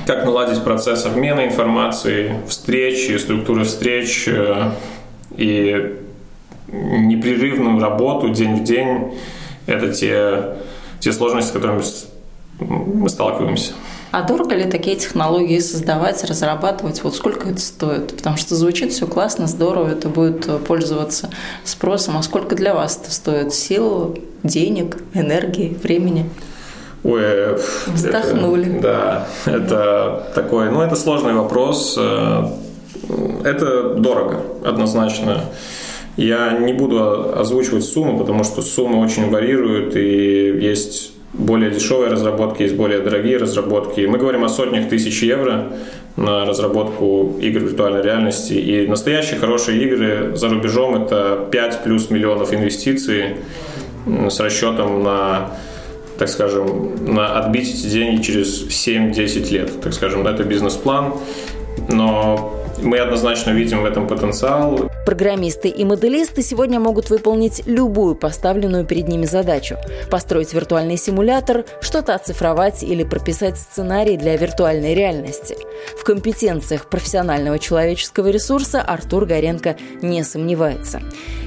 Как 0.06 0.24
наладить 0.24 0.62
процесс 0.64 1.06
обмена 1.06 1.46
информацией, 1.46 2.32
встречи, 2.48 3.16
структуры 3.18 3.64
встреч 3.64 4.24
э, 4.26 4.72
и 5.36 5.94
непрерывную 6.68 7.80
работу 7.80 8.30
день 8.30 8.56
в 8.56 8.64
день. 8.64 9.14
Это 9.66 9.92
те 9.92 10.56
те 11.02 11.12
сложности, 11.12 11.50
с 11.50 11.52
которыми 11.52 11.82
мы 12.60 13.08
сталкиваемся. 13.08 13.72
А 14.12 14.22
дорого 14.22 14.54
ли 14.54 14.70
такие 14.70 14.94
технологии 14.96 15.58
создавать, 15.58 16.22
разрабатывать? 16.22 17.02
Вот 17.02 17.16
сколько 17.16 17.48
это 17.48 17.58
стоит? 17.58 18.14
Потому 18.16 18.36
что 18.36 18.54
звучит 18.54 18.92
все 18.92 19.06
классно, 19.06 19.46
здорово, 19.46 19.88
это 19.88 20.08
будет 20.08 20.64
пользоваться 20.64 21.30
спросом. 21.64 22.18
А 22.18 22.22
сколько 22.22 22.54
для 22.54 22.74
вас 22.74 23.00
это 23.02 23.10
стоит? 23.10 23.52
Сил, 23.52 24.16
денег, 24.44 24.98
энергии, 25.12 25.76
времени? 25.82 26.30
Ой, 27.02 27.22
э, 27.24 27.58
Вздохнули. 27.86 28.76
Это, 28.76 28.82
да, 28.82 29.50
это 29.50 30.32
такой, 30.36 30.70
ну 30.70 30.82
это 30.82 30.94
сложный 30.94 31.32
вопрос. 31.32 31.96
Э, 31.98 32.48
это 33.44 33.94
дорого, 33.94 34.42
однозначно. 34.64 35.46
Я 36.16 36.58
не 36.58 36.72
буду 36.72 37.34
озвучивать 37.34 37.84
сумму, 37.84 38.18
потому 38.18 38.44
что 38.44 38.62
суммы 38.62 39.02
очень 39.02 39.30
варьируют, 39.30 39.96
и 39.96 40.58
есть 40.60 41.12
более 41.32 41.70
дешевые 41.70 42.10
разработки, 42.10 42.62
есть 42.62 42.74
более 42.74 43.00
дорогие 43.00 43.38
разработки. 43.38 44.00
Мы 44.02 44.18
говорим 44.18 44.44
о 44.44 44.48
сотнях 44.48 44.88
тысяч 44.88 45.22
евро 45.22 45.72
на 46.16 46.44
разработку 46.44 47.38
игр 47.40 47.60
виртуальной 47.60 48.02
реальности. 48.02 48.52
И 48.52 48.86
настоящие 48.86 49.40
хорошие 49.40 49.82
игры 49.82 50.36
за 50.36 50.50
рубежом– 50.50 50.94
это 51.02 51.48
5 51.50 51.84
плюс 51.84 52.10
миллионов 52.10 52.52
инвестиций 52.52 53.36
с 54.06 54.40
расчетом 54.40 55.02
на 55.02 55.52
так 56.18 56.28
скажем, 56.28 57.14
на 57.14 57.36
отбить 57.38 57.68
эти 57.74 57.86
деньги 57.86 58.22
через 58.22 58.68
7-10 58.68 59.50
лет, 59.50 59.80
так 59.80 59.92
скажем, 59.92 60.24
это 60.24 60.44
бизнес-план. 60.44 61.14
Но 61.88 62.61
мы 62.82 62.98
однозначно 62.98 63.50
видим 63.50 63.82
в 63.82 63.84
этом 63.84 64.06
потенциал. 64.06 64.90
Программисты 65.06 65.68
и 65.68 65.84
моделисты 65.84 66.42
сегодня 66.42 66.80
могут 66.80 67.10
выполнить 67.10 67.62
любую 67.66 68.14
поставленную 68.14 68.84
перед 68.84 69.08
ними 69.08 69.26
задачу. 69.26 69.76
Построить 70.10 70.52
виртуальный 70.52 70.96
симулятор, 70.96 71.64
что-то 71.80 72.14
оцифровать 72.14 72.82
или 72.82 73.04
прописать 73.04 73.58
сценарий 73.58 74.16
для 74.16 74.36
виртуальной 74.36 74.94
реальности. 74.94 75.56
В 75.98 76.04
компетенциях 76.04 76.86
профессионального 76.86 77.58
человеческого 77.58 78.28
ресурса 78.28 78.80
Артур 78.80 79.26
Горенко 79.26 79.76
не 80.02 80.22
сомневается. 80.22 81.00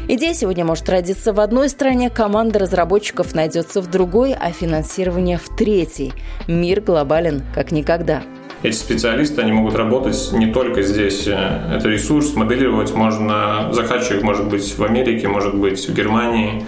Идея 0.08 0.34
сегодня 0.34 0.66
может 0.66 0.88
родиться 0.90 1.34
в 1.34 1.40
одной 1.40 1.70
стране, 1.70 2.10
команда 2.10 2.60
разработчиков 2.60 3.34
найдется 3.34 3.82
в 3.82 3.90
другой, 3.90 4.34
а 4.34 4.52
финансирование 4.52 5.38
в 5.38 5.56
третьей. 5.56 6.14
Мир 6.48 6.82
глобален 6.82 7.44
как 7.54 7.72
никогда 7.72 8.24
эти 8.66 8.76
специалисты, 8.76 9.42
они 9.42 9.52
могут 9.52 9.76
работать 9.76 10.32
не 10.34 10.48
только 10.48 10.82
здесь. 10.82 11.28
Это 11.28 11.88
ресурс, 11.88 12.36
моделировать 12.36 12.94
можно, 12.94 13.70
заказчик 13.72 14.24
может 14.24 14.50
быть 14.50 14.78
в 14.78 14.84
Америке, 14.84 15.28
может 15.28 15.56
быть 15.56 15.88
в 15.88 15.94
Германии. 15.94 16.66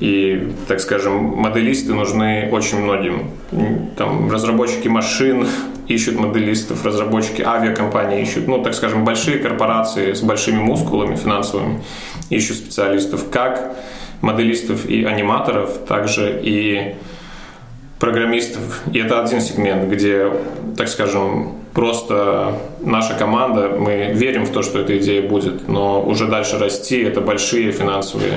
И, 0.00 0.52
так 0.68 0.80
скажем, 0.80 1.36
моделисты 1.36 1.94
нужны 1.94 2.48
очень 2.52 2.78
многим. 2.78 3.30
Там 3.96 4.30
разработчики 4.30 4.88
машин 4.88 5.46
ищут 5.88 6.18
моделистов, 6.18 6.84
разработчики 6.84 7.42
авиакомпаний 7.42 8.22
ищут, 8.22 8.46
ну, 8.46 8.62
так 8.62 8.74
скажем, 8.74 9.04
большие 9.04 9.38
корпорации 9.38 10.12
с 10.12 10.20
большими 10.20 10.58
мускулами 10.58 11.16
финансовыми 11.16 11.82
ищут 12.30 12.56
специалистов, 12.56 13.30
как 13.30 13.76
моделистов 14.20 14.86
и 14.86 15.04
аниматоров, 15.04 15.78
также 15.86 16.40
и 16.42 16.94
программистов. 18.04 18.82
И 18.92 18.98
это 18.98 19.22
один 19.22 19.40
сегмент, 19.40 19.90
где, 19.90 20.30
так 20.76 20.88
скажем, 20.88 21.54
просто 21.72 22.52
наша 22.80 23.14
команда, 23.14 23.70
мы 23.78 24.12
верим 24.12 24.44
в 24.44 24.50
то, 24.50 24.62
что 24.62 24.78
эта 24.78 24.98
идея 24.98 25.26
будет, 25.26 25.68
но 25.68 26.02
уже 26.02 26.26
дальше 26.26 26.58
расти– 26.58 27.00
это 27.02 27.22
большие 27.22 27.72
финансовые, 27.72 28.34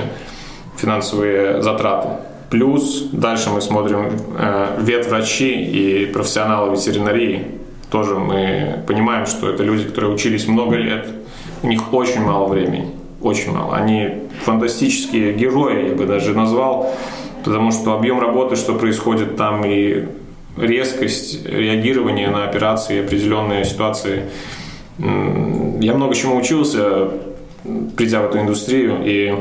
финансовые 0.78 1.60
затраты. 1.60 2.08
Плюс 2.48 3.10
дальше 3.12 3.50
мы 3.50 3.60
смотрим 3.60 4.08
э, 4.38 4.78
ветврачи 4.80 5.50
и 5.50 6.06
профессионалы 6.06 6.74
ветеринарии. 6.74 7.44
Тоже 7.90 8.14
мы 8.14 8.82
понимаем, 8.86 9.26
что 9.26 9.50
это 9.50 9.64
люди, 9.64 9.84
которые 9.84 10.14
учились 10.14 10.48
много 10.48 10.76
лет, 10.76 11.08
у 11.62 11.66
них 11.66 11.92
очень 11.92 12.22
мало 12.22 12.46
времени, 12.46 12.86
очень 13.20 13.52
мало. 13.52 13.76
Они 13.76 14.14
фантастические 14.44 15.34
герои, 15.34 15.90
я 15.90 15.94
бы 15.94 16.06
даже 16.06 16.32
назвал, 16.32 16.90
потому 17.48 17.72
что 17.72 17.94
объем 17.94 18.20
работы, 18.20 18.56
что 18.56 18.74
происходит 18.74 19.36
там, 19.36 19.64
и 19.64 20.04
резкость 20.58 21.46
реагирования 21.46 22.28
на 22.28 22.44
операции 22.44 23.02
определенные 23.02 23.64
ситуации. 23.64 24.24
Я 24.98 25.94
много 25.94 26.14
чему 26.14 26.36
учился, 26.36 27.08
придя 27.96 28.20
в 28.20 28.26
эту 28.26 28.40
индустрию, 28.40 28.98
и 29.02 29.34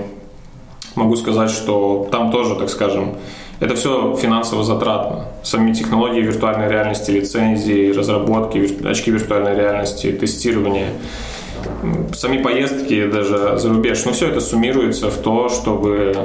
могу 0.96 1.18
сказать, 1.18 1.50
что 1.50 2.08
там 2.10 2.32
тоже, 2.32 2.56
так 2.56 2.70
скажем, 2.70 3.18
это 3.60 3.76
все 3.76 4.16
финансово 4.16 4.64
затратно. 4.64 5.26
Сами 5.44 5.74
технологии 5.74 6.22
виртуальной 6.22 6.70
реальности, 6.70 7.12
лицензии, 7.12 7.92
разработки, 7.92 8.88
очки 8.88 9.12
виртуальной 9.12 9.54
реальности, 9.54 10.14
тестирование. 10.14 10.92
сами 12.14 12.42
поездки 12.42 13.08
даже 13.08 13.58
за 13.58 13.68
рубеж. 13.68 14.06
Но 14.06 14.14
все 14.14 14.30
это 14.30 14.40
суммируется 14.40 15.10
в 15.10 15.18
то, 15.18 15.50
чтобы, 15.50 16.16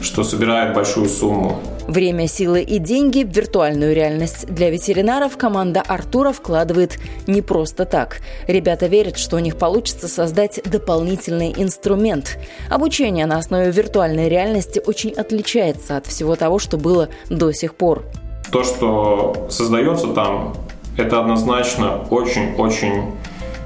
что 0.00 0.24
собирает 0.24 0.74
большую 0.74 1.08
сумму. 1.08 1.60
Время, 1.86 2.28
силы 2.28 2.60
и 2.60 2.78
деньги 2.78 3.24
в 3.24 3.28
виртуальную 3.28 3.94
реальность 3.94 4.46
для 4.46 4.70
ветеринаров 4.70 5.36
команда 5.36 5.80
Артура 5.80 6.32
вкладывает 6.32 6.98
не 7.26 7.40
просто 7.40 7.86
так. 7.86 8.18
Ребята 8.46 8.86
верят, 8.86 9.16
что 9.16 9.36
у 9.36 9.38
них 9.38 9.56
получится 9.56 10.06
создать 10.06 10.60
дополнительный 10.64 11.54
инструмент. 11.56 12.38
Обучение 12.70 13.24
на 13.26 13.38
основе 13.38 13.70
виртуальной 13.70 14.28
реальности 14.28 14.82
очень 14.84 15.12
отличается 15.12 15.96
от 15.96 16.06
всего 16.06 16.36
того, 16.36 16.58
что 16.58 16.76
было 16.76 17.08
до 17.30 17.52
сих 17.52 17.74
пор. 17.74 18.04
То, 18.52 18.64
что 18.64 19.46
создается 19.50 20.08
там, 20.08 20.54
это 20.98 21.20
однозначно 21.20 22.04
очень-очень 22.10 23.12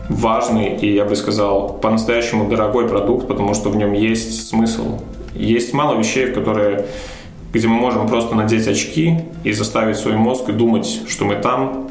важный 0.09 0.77
и, 0.77 0.95
я 0.95 1.05
бы 1.05 1.17
сказал, 1.17 1.79
по-настоящему 1.81 2.49
дорогой 2.49 2.89
продукт, 2.89 3.27
потому 3.27 3.55
что 3.55 3.71
в 3.71 3.77
нем 3.77 3.93
есть 3.93 4.49
смысл. 4.49 5.01
Есть 5.35 5.73
мало 5.73 5.99
вещей, 5.99 6.29
которые 6.29 6.87
где 7.53 7.69
мы 7.69 7.75
можем 7.75 8.09
просто 8.09 8.35
надеть 8.35 8.67
очки 8.67 9.19
и 9.45 9.53
заставить 9.53 9.97
свой 9.97 10.17
мозг 10.17 10.51
думать, 10.51 11.03
что 11.09 11.25
мы 11.25 11.37
там, 11.37 11.91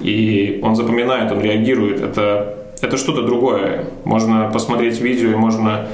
и 0.00 0.60
он 0.62 0.76
запоминает, 0.76 1.30
он 1.30 1.40
реагирует. 1.40 2.00
Это, 2.00 2.56
это 2.80 2.96
что-то 2.96 3.22
другое. 3.22 3.84
Можно 4.04 4.50
посмотреть 4.52 5.00
видео 5.00 5.30
и 5.30 5.34
можно 5.34 5.88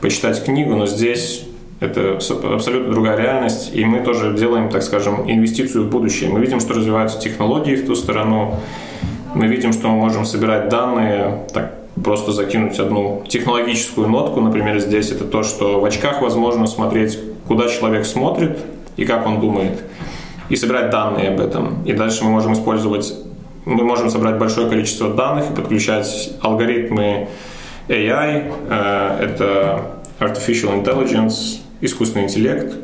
почитать 0.00 0.44
книгу, 0.44 0.76
но 0.76 0.86
здесь 0.86 1.46
это 1.80 2.18
абсолютно 2.52 2.92
другая 2.92 3.16
реальность, 3.16 3.70
и 3.74 3.84
мы 3.86 4.00
тоже 4.00 4.36
делаем, 4.36 4.68
так 4.68 4.82
скажем, 4.82 5.30
инвестицию 5.30 5.84
в 5.84 5.90
будущее. 5.90 6.28
Мы 6.28 6.40
видим, 6.40 6.60
что 6.60 6.74
развиваются 6.74 7.18
технологии 7.18 7.74
в 7.74 7.86
ту 7.86 7.94
сторону, 7.94 8.56
мы 9.34 9.46
видим, 9.46 9.72
что 9.72 9.88
мы 9.88 9.96
можем 9.96 10.26
собирать 10.26 10.68
данные, 10.68 11.46
так 11.54 11.79
просто 12.02 12.32
закинуть 12.32 12.78
одну 12.78 13.24
технологическую 13.28 14.08
нотку, 14.08 14.40
например, 14.40 14.78
здесь 14.80 15.10
это 15.10 15.24
то, 15.24 15.42
что 15.42 15.80
в 15.80 15.84
очках 15.84 16.22
возможно 16.22 16.66
смотреть 16.66 17.18
куда 17.46 17.68
человек 17.68 18.06
смотрит 18.06 18.58
и 18.96 19.04
как 19.04 19.26
он 19.26 19.40
думает, 19.40 19.82
и 20.48 20.56
собирать 20.56 20.90
данные 20.90 21.30
об 21.30 21.40
этом. 21.40 21.82
И 21.84 21.92
дальше 21.92 22.24
мы 22.24 22.30
можем 22.30 22.52
использовать, 22.52 23.12
мы 23.64 23.84
можем 23.84 24.10
собрать 24.10 24.38
большое 24.38 24.68
количество 24.68 25.12
данных 25.12 25.50
и 25.50 25.54
подключать 25.54 26.32
алгоритмы 26.40 27.28
AI, 27.88 28.52
э, 28.68 29.24
это 29.24 29.96
Artificial 30.20 30.82
Intelligence, 30.82 31.58
искусственный 31.80 32.26
интеллект, 32.26 32.74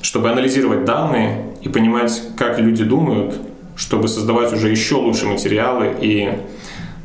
чтобы 0.00 0.30
анализировать 0.30 0.84
данные 0.84 1.44
и 1.60 1.68
понимать, 1.68 2.22
как 2.36 2.58
люди 2.58 2.82
думают, 2.82 3.34
чтобы 3.76 4.08
создавать 4.08 4.52
уже 4.52 4.68
еще 4.68 4.96
лучшие 4.96 5.30
материалы 5.30 5.94
и 6.00 6.30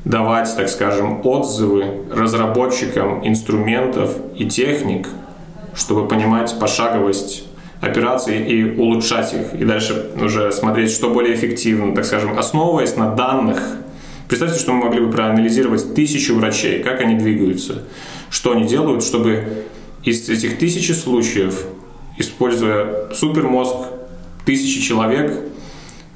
давать, 0.07 0.55
так 0.55 0.69
скажем, 0.69 1.25
отзывы 1.25 2.05
разработчикам 2.11 3.27
инструментов 3.27 4.15
и 4.37 4.45
техник, 4.45 5.09
чтобы 5.75 6.07
понимать 6.07 6.57
пошаговость 6.59 7.43
операций 7.81 8.41
и 8.41 8.79
улучшать 8.79 9.33
их, 9.33 9.59
и 9.59 9.65
дальше 9.65 10.11
уже 10.19 10.51
смотреть, 10.51 10.91
что 10.91 11.09
более 11.09 11.35
эффективно, 11.35 11.93
так 11.93 12.05
скажем, 12.05 12.39
основываясь 12.39 12.95
на 12.95 13.13
данных. 13.13 13.61
Представьте, 14.29 14.59
что 14.59 14.71
мы 14.71 14.85
могли 14.85 15.01
бы 15.01 15.11
проанализировать 15.11 15.93
тысячу 15.93 16.35
врачей, 16.35 16.81
как 16.81 17.01
они 17.01 17.15
двигаются, 17.15 17.83
что 18.29 18.53
они 18.53 18.65
делают, 18.65 19.03
чтобы 19.03 19.65
из 20.03 20.29
этих 20.29 20.57
тысячи 20.57 20.93
случаев, 20.93 21.65
используя 22.17 23.09
супермозг 23.13 23.75
тысячи 24.45 24.81
человек, 24.81 25.37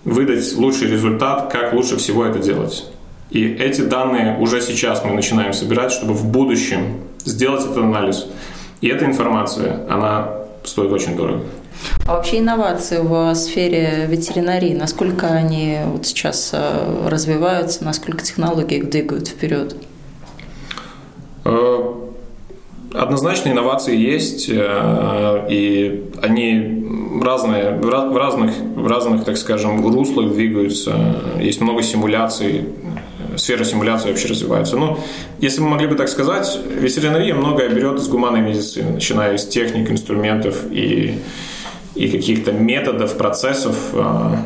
выдать 0.05 0.55
лучший 0.55 0.89
результат, 0.89 1.51
как 1.51 1.73
лучше 1.73 1.97
всего 1.97 2.25
это 2.25 2.39
делать. 2.39 2.90
И 3.31 3.47
эти 3.47 3.81
данные 3.81 4.37
уже 4.37 4.61
сейчас 4.61 5.03
мы 5.03 5.13
начинаем 5.13 5.53
собирать, 5.53 5.91
чтобы 5.91 6.13
в 6.13 6.25
будущем 6.25 6.97
сделать 7.25 7.63
этот 7.63 7.77
анализ– 7.77 8.27
и 8.81 8.87
эта 8.87 9.05
информация, 9.05 9.85
она 9.89 10.27
стоит 10.63 10.91
очень 10.91 11.15
дорого. 11.15 11.43
А 12.07 12.15
вообще 12.15 12.39
инновации 12.39 12.99
в 12.99 13.33
сфере 13.35 14.07
ветеринарии, 14.07 14.73
насколько 14.73 15.27
они 15.27 15.77
вот 15.85 16.05
сейчас 16.05 16.49
э, 16.53 17.07
развиваются, 17.07 17.83
насколько 17.83 18.23
технологии 18.23 18.77
их 18.77 18.89
двигают 18.89 19.27
вперед? 19.27 19.75
Э, 21.45 21.93
однозначно 22.93 23.49
инновации 23.49 23.95
есть, 23.95 24.49
э, 24.49 25.47
и 25.49 26.11
они 26.23 27.21
разные, 27.23 27.71
в 27.75 28.17
разных, 28.17 28.51
в 28.57 28.87
разных, 28.87 29.25
так 29.25 29.37
скажем, 29.37 29.85
руслах 29.87 30.33
двигаются. 30.33 31.17
Есть 31.39 31.61
много 31.61 31.83
симуляций, 31.83 32.65
сфера 33.41 33.63
симуляции 33.63 34.09
вообще 34.09 34.27
развивается. 34.27 34.77
Но, 34.77 34.99
если 35.39 35.61
мы 35.61 35.69
могли 35.69 35.87
бы 35.87 35.95
так 35.95 36.09
сказать, 36.09 36.59
ветеринария 36.65 37.35
многое 37.35 37.69
берет 37.69 37.99
из 37.99 38.07
гуманной 38.07 38.41
медицины, 38.41 38.91
начиная 38.91 39.37
с 39.37 39.47
техник, 39.47 39.89
инструментов 39.91 40.63
и, 40.71 41.19
и 41.95 42.07
каких-то 42.09 42.51
методов, 42.51 43.17
процессов, 43.17 43.75
а, 43.93 44.37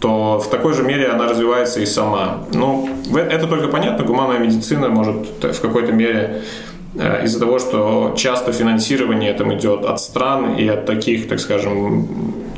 то 0.00 0.38
в 0.38 0.48
такой 0.48 0.72
же 0.72 0.82
мере 0.82 1.08
она 1.08 1.28
развивается 1.28 1.80
и 1.80 1.86
сама. 1.86 2.44
Но 2.54 2.88
это 3.14 3.46
только 3.46 3.68
понятно, 3.68 4.04
гуманная 4.04 4.38
медицина 4.38 4.88
может 4.88 5.42
в 5.42 5.60
какой-то 5.60 5.92
мере 5.92 6.42
э, 6.94 7.24
из-за 7.24 7.38
того, 7.38 7.58
что 7.58 8.14
часто 8.16 8.52
финансирование 8.52 9.34
там 9.34 9.52
идет 9.54 9.84
от 9.84 10.00
стран 10.00 10.54
и 10.56 10.66
от 10.66 10.86
таких, 10.86 11.28
так 11.28 11.38
скажем, 11.38 12.08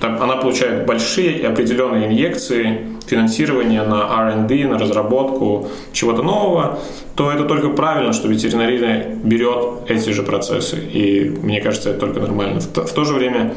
она 0.00 0.37
получает 0.37 0.87
большие 0.87 1.38
и 1.38 1.44
определенные 1.44 2.07
инъекции 2.07 2.91
финансирования 3.06 3.82
на 3.82 4.08
R&D, 4.28 4.66
на 4.66 4.78
разработку 4.78 5.68
чего-то 5.92 6.22
нового, 6.22 6.78
то 7.14 7.30
это 7.30 7.44
только 7.44 7.68
правильно, 7.68 8.12
что 8.12 8.28
ветеринария 8.28 9.16
берет 9.22 9.90
эти 9.90 10.10
же 10.10 10.22
процессы. 10.22 10.78
И 10.78 11.30
мне 11.42 11.60
кажется, 11.60 11.90
это 11.90 12.00
только 12.00 12.20
нормально. 12.20 12.60
В 12.60 12.66
то, 12.66 12.84
в 12.84 12.92
то 12.92 13.04
же 13.04 13.14
время 13.14 13.54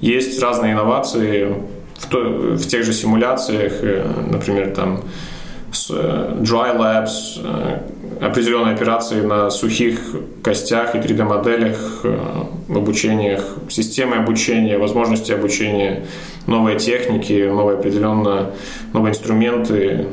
есть 0.00 0.40
разные 0.42 0.72
инновации 0.72 1.54
в, 1.98 2.08
то, 2.08 2.18
в 2.18 2.66
тех 2.66 2.84
же 2.84 2.92
симуляциях, 2.92 3.72
э, 3.82 4.04
например, 4.30 4.70
там 4.74 5.00
Э, 5.90 6.36
dry 6.40 6.76
labs, 6.76 7.40
э, 7.42 8.24
определенные 8.24 8.74
операции 8.74 9.20
на 9.20 9.50
сухих 9.50 9.98
костях 10.42 10.94
и 10.94 10.98
3D-моделях, 10.98 12.00
э, 12.04 12.18
обучениях, 12.68 13.44
системы 13.68 14.16
обучения, 14.16 14.78
возможности 14.78 15.32
обучения, 15.32 16.06
новые 16.46 16.78
техники, 16.78 17.48
новые 17.50 17.78
определенно, 17.78 18.50
новые 18.92 19.10
инструменты, 19.10 20.06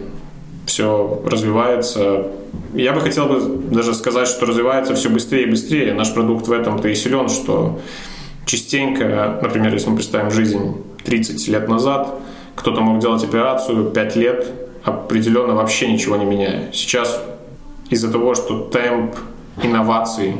все 0.65 1.21
развивается. 1.25 2.27
Я 2.73 2.93
бы 2.93 3.01
хотел 3.01 3.27
бы 3.27 3.39
даже 3.71 3.93
сказать, 3.93 4.27
что 4.27 4.45
развивается 4.45 4.95
все 4.95 5.09
быстрее 5.09 5.43
и 5.43 5.49
быстрее. 5.49 5.93
Наш 5.93 6.13
продукт 6.13 6.47
в 6.47 6.51
этом-то 6.51 6.87
и 6.87 6.95
силен, 6.95 7.29
что 7.29 7.79
частенько, 8.45 9.39
например, 9.41 9.73
если 9.73 9.89
мы 9.89 9.97
представим 9.97 10.31
жизнь 10.31 10.75
30 11.03 11.47
лет 11.49 11.67
назад, 11.67 12.15
кто-то 12.55 12.81
мог 12.81 12.99
делать 12.99 13.23
операцию 13.23 13.91
5 13.91 14.15
лет, 14.15 14.47
определенно 14.83 15.53
вообще 15.53 15.91
ничего 15.91 16.15
не 16.17 16.25
меняя. 16.25 16.71
Сейчас 16.71 17.21
из-за 17.89 18.11
того, 18.11 18.35
что 18.35 18.61
темп 18.61 19.15
инноваций 19.61 20.35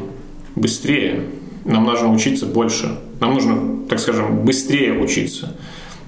быстрее, 0.55 1.25
нам 1.65 1.83
нужно 1.83 2.11
учиться 2.11 2.45
больше. 2.45 2.99
Нам 3.19 3.33
нужно, 3.33 3.85
так 3.87 3.99
скажем, 3.99 4.43
быстрее 4.45 4.99
учиться. 4.99 5.55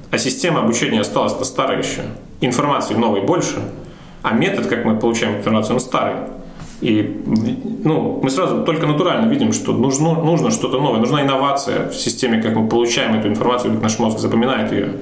А 0.09 0.17
система 0.17 0.61
обучения 0.61 1.01
осталась-то 1.01 1.43
старая 1.43 1.79
еще. 1.79 2.01
Информации 2.41 2.95
новой 2.95 3.21
больше, 3.21 3.57
а 4.21 4.33
метод, 4.33 4.67
как 4.67 4.85
мы 4.85 4.97
получаем 4.97 5.37
информацию, 5.37 5.75
он 5.75 5.79
старый. 5.79 6.15
И 6.81 7.21
ну, 7.83 8.19
мы 8.21 8.29
сразу 8.29 8.63
только 8.63 8.85
натурально 8.85 9.29
видим, 9.29 9.53
что 9.53 9.71
нужно, 9.73 10.15
нужно 10.15 10.51
что-то 10.51 10.79
новое, 10.79 10.99
нужна 10.99 11.21
инновация 11.21 11.89
в 11.89 11.95
системе, 11.95 12.41
как 12.41 12.55
мы 12.55 12.67
получаем 12.67 13.15
эту 13.15 13.27
информацию, 13.29 13.73
как 13.73 13.83
наш 13.83 13.99
мозг 13.99 14.19
запоминает 14.19 14.71
ее. 14.71 14.97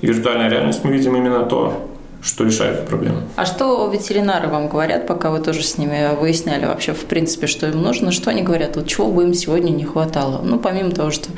И 0.00 0.06
виртуальная 0.06 0.48
реальность 0.48 0.82
мы 0.82 0.92
видим 0.92 1.16
именно 1.16 1.44
то, 1.44 1.90
что 2.22 2.44
решает 2.44 2.80
эту 2.80 2.86
проблему. 2.86 3.18
А 3.36 3.46
что 3.46 3.88
ветеринары 3.90 4.48
вам 4.48 4.68
говорят, 4.68 5.06
пока 5.06 5.30
вы 5.30 5.40
тоже 5.40 5.62
с 5.62 5.78
ними 5.78 6.14
выясняли 6.18 6.66
вообще, 6.66 6.92
в 6.92 7.04
принципе, 7.04 7.46
что 7.46 7.66
им 7.66 7.82
нужно? 7.82 8.12
Что 8.12 8.30
они 8.30 8.42
говорят? 8.42 8.76
Вот 8.76 8.86
чего 8.86 9.10
бы 9.10 9.22
им 9.22 9.34
сегодня 9.34 9.70
не 9.70 9.84
хватало? 9.84 10.42
Ну, 10.42 10.58
помимо 10.58 10.90
того, 10.90 11.10
что 11.10 11.30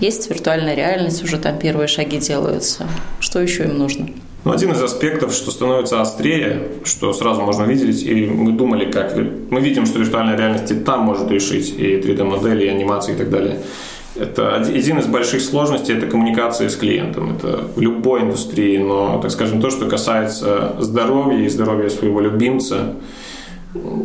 есть 0.00 0.28
виртуальная 0.28 0.74
реальность, 0.74 1.22
уже 1.24 1.38
там 1.38 1.58
первые 1.58 1.88
шаги 1.88 2.18
делаются. 2.18 2.86
Что 3.20 3.40
еще 3.40 3.64
им 3.64 3.78
нужно? 3.78 4.08
Ну, 4.44 4.52
один 4.52 4.70
из 4.72 4.82
аспектов, 4.82 5.32
что 5.32 5.50
становится 5.50 6.00
острее, 6.00 6.68
что 6.84 7.12
сразу 7.12 7.42
можно 7.42 7.64
видеть, 7.64 8.02
и 8.04 8.26
мы 8.26 8.52
думали, 8.52 8.90
как... 8.90 9.16
Мы 9.16 9.60
видим, 9.60 9.86
что 9.86 9.98
виртуальная 9.98 10.36
реальность 10.36 10.70
и 10.70 10.74
там 10.74 11.00
может 11.00 11.28
решить, 11.30 11.74
и 11.76 11.96
3D-модели, 11.96 12.66
и 12.66 12.68
анимации, 12.68 13.14
и 13.14 13.16
так 13.16 13.30
далее– 13.30 13.60
это 14.18 14.56
один 14.56 14.98
из 14.98 15.06
больших 15.06 15.40
сложностей– 15.40 15.94
это 15.96 16.06
коммуникация 16.06 16.68
с 16.68 16.76
клиентом. 16.76 17.36
Это 17.36 17.68
в 17.74 17.80
любой 17.80 18.22
индустрии, 18.22 18.78
но, 18.78 19.20
так 19.20 19.30
скажем, 19.30 19.60
то, 19.60 19.70
что 19.70 19.86
касается 19.86 20.76
здоровья 20.80 21.44
и 21.44 21.48
здоровья 21.48 21.88
своего 21.88 22.20
любимца, 22.20 22.94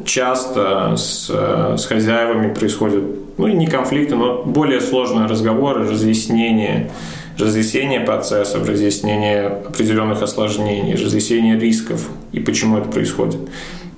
часто 0.05 0.95
с, 0.97 1.29
с 1.29 1.85
хозяевами 1.85 2.53
происходят, 2.53 3.03
ну, 3.37 3.47
не 3.47 3.67
конфликты, 3.67 4.15
но 4.15 4.43
более 4.43 4.81
сложные 4.81 5.27
разговоры, 5.27 5.87
разъяснения, 5.89 6.91
разъяснение 7.37 8.01
процессов, 8.01 8.67
разъяснение 8.67 9.47
определенных 9.47 10.21
осложнений, 10.21 10.95
разъяснение 10.95 11.57
рисков 11.57 12.09
и 12.33 12.39
почему 12.39 12.77
это 12.77 12.89
происходит. 12.89 13.39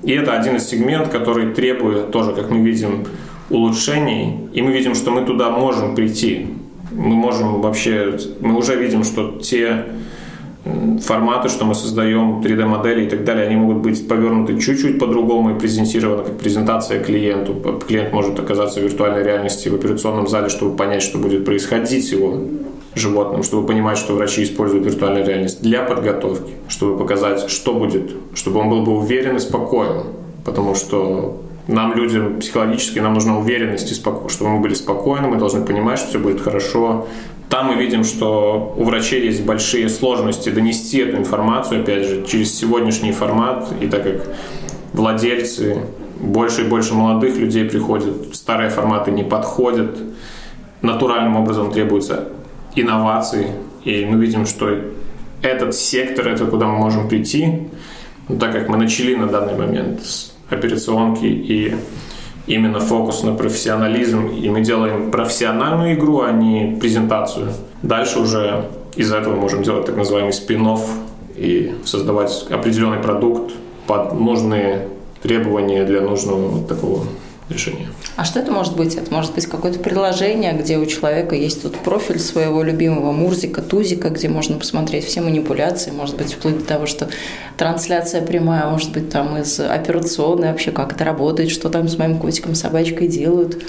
И 0.04 0.12
это 0.12 0.34
один 0.34 0.58
из 0.58 0.68
сегментов, 0.68 1.12
который 1.12 1.54
требует 1.54 2.12
тоже, 2.12 2.34
как 2.34 2.50
мы 2.50 2.60
видим, 2.60 3.08
улучшений, 3.54 4.50
и 4.54 4.62
мы 4.62 4.72
видим, 4.72 4.96
что 4.96 5.12
мы 5.12 5.26
туда 5.26 5.50
можем 5.52 5.96
прийти. 5.96 6.48
Мы 6.92 7.16
можем 7.16 7.62
вообще, 7.62 8.18
мы 8.42 8.58
уже 8.58 8.76
видим, 8.76 9.04
что 9.04 9.40
те 9.40 9.86
форматы, 11.06 11.50
что 11.50 11.66
мы 11.66 11.76
создаем, 11.76 12.42
3D-модели 12.42 13.06
и 13.06 13.10
так 13.10 13.26
далее, 13.26 13.48
они 13.48 13.56
могут 13.56 13.78
быть 13.78 14.08
повернуты 14.08 14.60
чуть-чуть 14.60 14.98
по-другому 14.98 15.56
и 15.56 15.60
презентированы 15.60 16.24
как 16.24 16.38
презентация 16.38 17.04
клиенту. 17.04 17.54
Клиент 17.88 18.14
может 18.14 18.40
оказаться 18.40 18.80
в 18.80 18.84
виртуальной 18.84 19.24
реальности 19.24 19.70
в 19.70 19.76
операционном 19.76 20.28
зале, 20.28 20.50
чтобы 20.50 20.78
понять, 20.78 21.04
что 21.04 21.18
будет 21.18 21.46
происходить 21.46 22.08
с 22.08 22.12
его 22.14 22.40
животным, 22.96 23.44
чтобы 23.44 23.68
понимать, 23.68 23.98
что 23.98 24.14
врачи 24.14 24.44
используют 24.44 24.86
виртуальную 24.86 25.26
реальность 25.26 25.62
для 25.62 25.84
подготовки, 25.84 26.54
чтобы 26.70 26.98
показать, 26.98 27.50
что 27.50 27.74
будет, 27.74 28.12
чтобы 28.34 28.60
он 28.60 28.70
был 28.70 28.84
бы 28.84 28.98
уверен 28.98 29.36
и 29.36 29.40
спокоен. 29.40 30.04
Потому 30.46 30.76
что 30.76 31.42
нам, 31.68 31.96
людям, 31.96 32.40
психологически, 32.40 33.00
нам 33.00 33.14
нужна 33.14 33.38
уверенность, 33.38 33.92
и 33.92 33.94
споко... 33.94 34.30
чтобы 34.30 34.52
мы 34.52 34.60
были 34.60 34.74
спокойны, 34.74 35.28
мы 35.28 35.38
должны 35.38 35.66
понимать, 35.66 36.00
что 36.00 36.10
все 36.10 36.20
будет 36.20 36.42
хорошо, 36.42 37.08
там 37.50 37.68
мы 37.68 37.76
видим, 37.76 38.04
что 38.04 38.74
у 38.78 38.84
врачей 38.84 39.26
есть 39.26 39.46
большие 39.46 39.88
сложности 39.88 40.50
донести 40.50 41.00
эту 41.00 41.18
информацию, 41.18 41.82
опять 41.82 42.08
же, 42.08 42.26
через 42.26 42.58
сегодняшний 42.58 43.12
формат, 43.12 43.72
и 43.80 43.88
так 43.88 44.04
как 44.04 44.36
владельцы, 44.94 45.86
больше 46.20 46.64
и 46.64 46.68
больше 46.68 46.96
молодых 46.96 47.38
людей 47.38 47.66
приходят, 47.66 48.34
старые 48.36 48.70
форматы 48.70 49.12
не 49.12 49.24
подходят, 49.24 49.98
натуральным 50.82 51.36
образом 51.36 51.72
требуются 51.72 52.30
инновации, 52.76 53.48
и 53.84 54.06
мы 54.06 54.20
видим, 54.20 54.46
что 54.46 54.76
этот 55.42 55.76
сектор, 55.76 56.28
это 56.28 56.46
куда 56.46 56.66
мы 56.66 56.78
можем 56.78 57.08
прийти, 57.08 57.70
так 58.40 58.52
как 58.52 58.68
мы 58.68 58.78
начали 58.78 59.16
на 59.16 59.28
данный 59.28 59.56
момент 59.56 60.02
с 60.02 60.33
операционки 60.50 61.26
и 61.26 61.76
именно 62.48 62.80
фокус 62.80 63.24
на 63.24 63.34
профессионализм, 63.34 64.28
и 64.28 64.50
мы 64.50 64.62
делаем 64.62 65.12
профессиональную 65.12 65.96
игру, 65.96 66.22
а 66.22 66.32
не 66.32 66.78
презентацию. 66.80 67.54
Дальше 67.82 68.20
уже 68.20 68.70
из 68.96 69.12
этого 69.12 69.36
можем 69.36 69.64
делать 69.64 69.86
так 69.86 69.96
называемый 69.96 70.34
спин 70.34 70.68
и 71.36 71.74
создавать 71.86 72.46
определенный 72.50 73.00
продукт 73.00 73.54
под 73.88 74.14
нужные 74.14 74.88
требования 75.22 75.86
для 75.86 76.02
нужного 76.02 76.66
такого 76.68 77.06
решения. 77.50 77.88
А 78.16 78.24
что 78.26 78.40
это 78.40 78.52
может 78.52 78.76
быть? 78.76 78.96
Это 78.96 79.14
может 79.14 79.34
быть 79.34 79.46
какое-то 79.46 79.80
приложение, 79.80 80.54
где 80.54 80.78
у 80.78 80.86
человека 80.86 81.36
есть 81.36 81.62
тут 81.62 81.76
профиль 81.78 82.20
своего 82.20 82.64
любимого 82.64 83.12
Мурзика, 83.12 83.62
Тузика, 83.62 84.10
где 84.10 84.30
можно 84.30 84.58
посмотреть 84.58 85.06
все 85.06 85.22
манипуляции, 85.22 85.92
может 85.92 86.18
быть, 86.18 86.34
вплоть 86.34 86.60
до 86.60 86.66
того, 86.66 86.86
что 86.86 87.10
трансляция 87.58 88.26
прямая, 88.26 88.68
может 88.68 88.92
быть, 88.92 89.10
там 89.10 89.38
из 89.38 89.60
операционной 89.60 90.50
вообще, 90.50 90.72
как 90.72 90.94
это 90.94 91.04
работает, 91.04 91.52
что 91.52 91.70
там 91.70 91.88
с 91.88 91.98
моим 91.98 92.18
котиком, 92.18 92.56
собачкой 92.56 93.08
делают. 93.08 93.64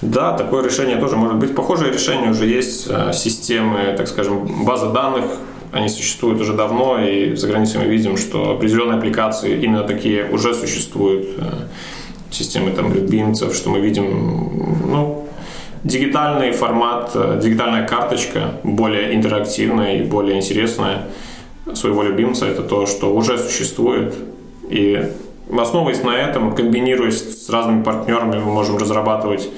Да, 0.00 0.36
такое 0.36 0.64
решение 0.64 0.96
тоже 0.96 1.16
может 1.16 1.38
быть. 1.38 1.54
Похожее 1.54 1.92
решение 1.92 2.30
уже 2.30 2.46
есть. 2.46 2.86
Э, 2.88 3.12
системы, 3.12 3.94
так 3.96 4.06
скажем, 4.06 4.64
база 4.64 4.90
данных, 4.90 5.24
они 5.72 5.88
существуют 5.88 6.40
уже 6.40 6.54
давно, 6.54 7.00
и 7.00 7.34
за 7.34 7.48
границей 7.48 7.80
мы 7.80 7.86
видим, 7.86 8.16
что 8.16 8.52
определенные 8.52 8.98
аппликации 8.98 9.60
именно 9.60 9.82
такие 9.82 10.28
уже 10.30 10.54
существуют 10.54 11.26
э, 11.38 11.66
системы 12.30 12.70
там 12.70 12.92
любимцев, 12.92 13.54
что 13.54 13.70
мы 13.70 13.80
видим, 13.80 14.82
ну, 14.86 15.28
дигитальный 15.84 16.52
формат, 16.52 17.12
э, 17.14 17.40
дигитальная 17.42 17.86
карточка, 17.86 18.52
более 18.62 19.14
интерактивная 19.14 19.98
и 19.98 20.02
более 20.02 20.36
интересная 20.36 21.06
своего 21.74 22.02
любимца, 22.02 22.46
это 22.46 22.62
то, 22.62 22.86
что 22.86 23.14
уже 23.14 23.38
существует. 23.38 24.14
И 24.70 25.10
основываясь 25.50 26.02
на 26.02 26.16
этом, 26.16 26.54
комбинируясь 26.54 27.46
с 27.46 27.50
разными 27.50 27.82
партнерами, 27.82 28.38
мы 28.38 28.52
можем 28.52 28.76
разрабатывать 28.76 29.48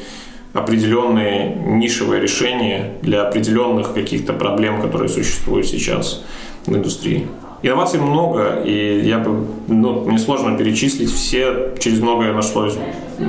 определенные 0.52 1.54
нишевые 1.54 2.20
решения 2.20 2.94
для 3.02 3.22
определенных 3.22 3.94
каких-то 3.94 4.32
проблем, 4.32 4.82
которые 4.82 5.08
существуют 5.08 5.66
сейчас 5.66 6.24
в 6.66 6.74
индустрии. 6.74 7.26
Инноваций 7.62 8.00
много, 8.00 8.62
и 8.64 9.02
я 9.04 9.18
бы, 9.18 9.46
ну, 9.68 10.04
мне 10.06 10.18
сложно 10.18 10.56
перечислить 10.56 11.12
все, 11.12 11.74
через 11.78 12.00
многое 12.00 12.32
нашлось, 12.32 12.78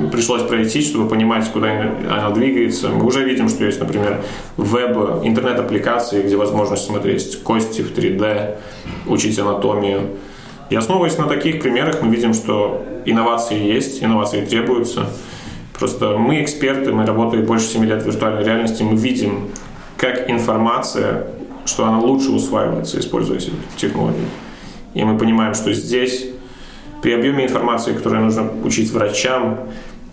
пришлось 0.09 0.43
пройти, 0.43 0.81
чтобы 0.81 1.09
понимать, 1.09 1.51
куда 1.51 1.69
она 2.09 2.29
двигается. 2.29 2.89
Мы 2.89 3.05
уже 3.05 3.25
видим, 3.25 3.49
что 3.49 3.65
есть, 3.65 3.81
например, 3.81 4.23
веб, 4.55 5.25
интернет-аппликации, 5.25 6.21
где 6.21 6.37
возможность 6.37 6.85
смотреть 6.85 7.43
кости 7.43 7.81
в 7.81 7.93
3D, 7.93 8.55
учить 9.05 9.37
анатомию. 9.37 10.11
И 10.69 10.77
основываясь 10.77 11.17
на 11.17 11.27
таких 11.27 11.61
примерах, 11.61 12.01
мы 12.01 12.15
видим, 12.15 12.33
что 12.33 12.85
инновации 13.03 13.61
есть, 13.61 14.01
инновации 14.01 14.45
требуются. 14.45 15.07
Просто 15.77 16.17
мы 16.17 16.41
эксперты, 16.41 16.93
мы 16.93 17.05
работаем 17.05 17.45
больше 17.45 17.65
7 17.65 17.83
лет 17.83 18.03
в 18.03 18.05
виртуальной 18.05 18.45
реальности, 18.45 18.81
мы 18.83 18.95
видим, 18.95 19.49
как 19.97 20.29
информация 20.29 21.27
что 21.65 21.85
она 21.85 21.99
лучше 21.99 22.31
усваивается, 22.31 22.99
используя 22.99 23.37
эту 23.37 23.51
технологию. 23.77 24.25
И 24.93 25.03
мы 25.03 25.17
понимаем, 25.17 25.53
что 25.53 25.73
здесь 25.73 26.25
при 27.01 27.13
объеме 27.13 27.45
информации, 27.45 27.93
которую 27.93 28.23
нужно 28.23 28.49
учить 28.63 28.91
врачам, 28.91 29.59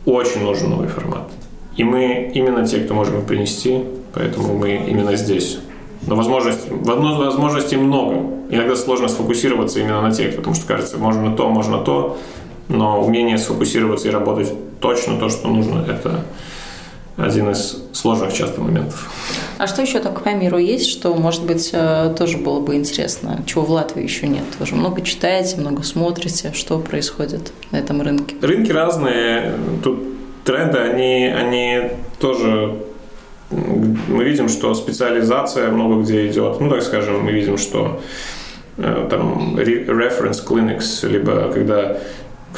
очень 0.05 0.43
нужен 0.43 0.71
новый 0.71 0.89
формат. 0.89 1.31
И 1.77 1.85
мы 1.85 2.31
именно 2.35 2.67
те, 2.67 2.81
кто 2.81 2.95
можем 2.95 3.25
принести, 3.25 3.85
поэтому 4.15 4.57
мы 4.57 4.77
именно 4.89 5.15
здесь. 5.17 5.59
Но 6.07 6.17
возможность, 6.17 6.71
возможностей 6.71 7.77
много. 7.77 8.17
Иногда 8.51 8.77
сложно 8.77 9.09
сфокусироваться 9.09 9.81
именно 9.81 10.01
на 10.01 10.13
тех, 10.13 10.35
потому 10.37 10.55
что 10.55 10.67
кажется, 10.67 10.97
можно 10.97 11.35
то, 11.37 11.49
можно 11.51 11.79
то, 11.79 12.19
но 12.69 13.03
умение 13.03 13.39
сфокусироваться 13.39 14.09
и 14.09 14.11
работать 14.11 14.53
точно 14.81 15.19
то, 15.19 15.29
что 15.29 15.49
нужно, 15.49 15.85
это 15.89 16.25
один 17.17 17.51
из 17.51 17.83
сложных 17.93 18.33
часто 18.33 18.61
моментов. 18.61 19.11
А 19.59 19.67
что 19.67 19.83
еще 19.83 19.99
так 19.99 20.23
по 20.23 20.29
миру 20.31 20.57
есть, 20.57 20.89
что, 20.89 21.15
может 21.15 21.45
быть, 21.45 21.71
э, 21.73 22.15
тоже 22.17 22.39
было 22.39 22.61
бы 22.61 22.77
интересно, 22.77 23.43
чего 23.45 23.65
в 23.65 23.71
Латвии 23.71 24.05
еще 24.05 24.29
нет? 24.29 24.45
Вы 24.61 24.67
же 24.67 24.77
много 24.77 25.03
читаете, 25.03 25.57
много 25.57 25.83
смотрите, 25.83 26.53
что 26.55 26.79
происходит 26.79 27.53
на 27.73 27.79
этом 27.79 28.01
рынке? 28.01 28.37
Рынки 28.41 28.71
разные, 28.71 29.55
тут 29.83 29.99
тренды, 30.45 30.79
они, 30.79 31.27
они 31.27 31.91
тоже 32.21 32.77
мы 33.51 34.25
видим, 34.25 34.49
что 34.49 34.75
специализация 34.75 35.71
много 35.71 36.03
где 36.03 36.29
идет. 36.29 36.61
Ну, 36.61 36.71
так 36.71 36.83
скажем, 36.83 37.25
мы 37.25 37.33
видим, 37.33 37.59
что 37.59 38.01
э, 38.77 39.07
там 39.11 39.57
reference 39.57 40.47
clinics, 40.47 41.09
либо 41.09 41.51
когда 41.53 41.99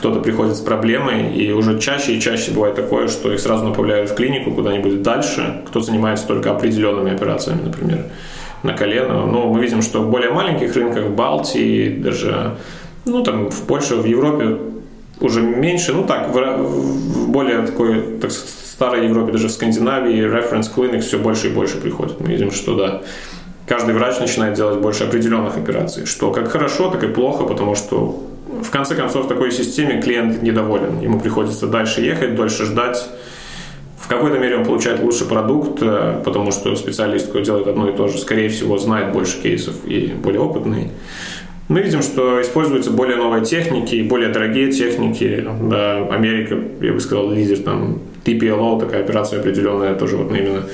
кто-то 0.01 0.21
приходит 0.21 0.57
с 0.57 0.61
проблемой, 0.61 1.37
и 1.37 1.53
уже 1.53 1.79
чаще 1.79 2.15
и 2.15 2.21
чаще 2.21 2.53
бывает 2.53 2.75
такое, 2.75 3.07
что 3.09 3.31
их 3.31 3.39
сразу 3.39 3.67
направляют 3.67 4.11
в 4.11 4.15
клинику 4.15 4.51
куда-нибудь 4.53 5.03
дальше, 5.03 5.63
кто 5.67 5.81
занимается 5.81 6.27
только 6.27 6.51
определенными 6.51 7.13
операциями, 7.13 7.61
например, 7.65 8.07
на 8.63 8.73
колено. 8.73 9.27
Но 9.27 9.53
мы 9.53 9.61
видим, 9.61 9.83
что 9.83 10.01
в 10.01 10.11
более 10.11 10.31
маленьких 10.31 10.75
рынках, 10.75 11.05
в 11.05 11.15
Балтии, 11.15 11.91
даже 11.91 12.57
ну, 13.05 13.23
там, 13.23 13.51
в 13.51 13.61
Польше, 13.67 13.97
в 13.97 14.07
Европе 14.07 14.57
уже 15.21 15.43
меньше, 15.43 15.93
ну 15.93 16.05
так, 16.05 16.31
в, 16.31 16.35
в 16.35 17.29
более 17.29 17.61
такой, 17.67 18.19
так 18.23 18.31
старой 18.31 19.07
Европе, 19.07 19.33
даже 19.33 19.49
в 19.49 19.51
Скандинавии, 19.51 20.25
reference 20.25 20.75
clinics 20.75 21.01
все 21.03 21.19
больше 21.19 21.49
и 21.49 21.51
больше 21.51 21.77
приходит. 21.77 22.21
Мы 22.21 22.29
видим, 22.29 22.53
что 22.53 22.75
да, 22.75 23.03
каждый 23.67 23.95
врач 23.95 24.19
начинает 24.19 24.55
делать 24.55 24.81
больше 24.81 25.05
определенных 25.05 25.59
операций, 25.59 26.07
что 26.07 26.33
как 26.33 26.49
хорошо, 26.49 26.91
так 26.91 27.05
и 27.05 27.09
плохо, 27.09 27.45
потому 27.45 27.75
что 27.75 28.30
в 28.63 28.71
конце 28.71 28.95
концов, 28.95 29.27
в 29.27 29.29
такой 29.29 29.51
системе 29.53 30.01
клиент 30.01 30.43
недоволен. 30.43 31.01
Ему 31.01 31.21
приходится 31.21 31.67
дальше 31.67 32.01
ехать, 32.01 32.35
дольше 32.35 32.65
ждать. 32.65 33.09
В 33.99 34.09
какой-то 34.09 34.39
мере 34.39 34.57
он 34.57 34.65
получает 34.65 35.01
лучший 35.03 35.27
продукт, 35.27 35.79
э, 35.83 36.21
потому 36.25 36.51
что 36.51 36.75
специалист, 36.75 37.27
который 37.27 37.45
делает 37.45 37.67
одно 37.69 37.89
и 37.89 37.97
то 37.97 38.09
же, 38.09 38.19
скорее 38.19 38.49
всего, 38.49 38.77
знает 38.79 39.13
больше 39.13 39.41
кейсов 39.41 39.75
и 39.87 40.09
более 40.09 40.41
опытный. 40.41 40.91
Мы 41.69 41.83
видим, 41.83 42.03
что 42.03 42.43
используются 42.43 42.91
более 42.91 43.17
новые 43.17 43.45
техники, 43.45 44.03
более 44.03 44.31
дорогие 44.31 44.73
техники. 44.73 45.47
Да, 45.63 46.05
Америка, 46.11 46.59
я 46.81 46.93
бы 46.93 46.99
сказал, 46.99 47.31
лидер 47.31 47.59
там 47.59 48.01
TPLO, 48.25 48.81
такая 48.81 49.05
операция 49.05 49.39
определенная, 49.39 49.95
тоже 49.95 50.17
вот 50.17 50.37
именно 50.37 50.65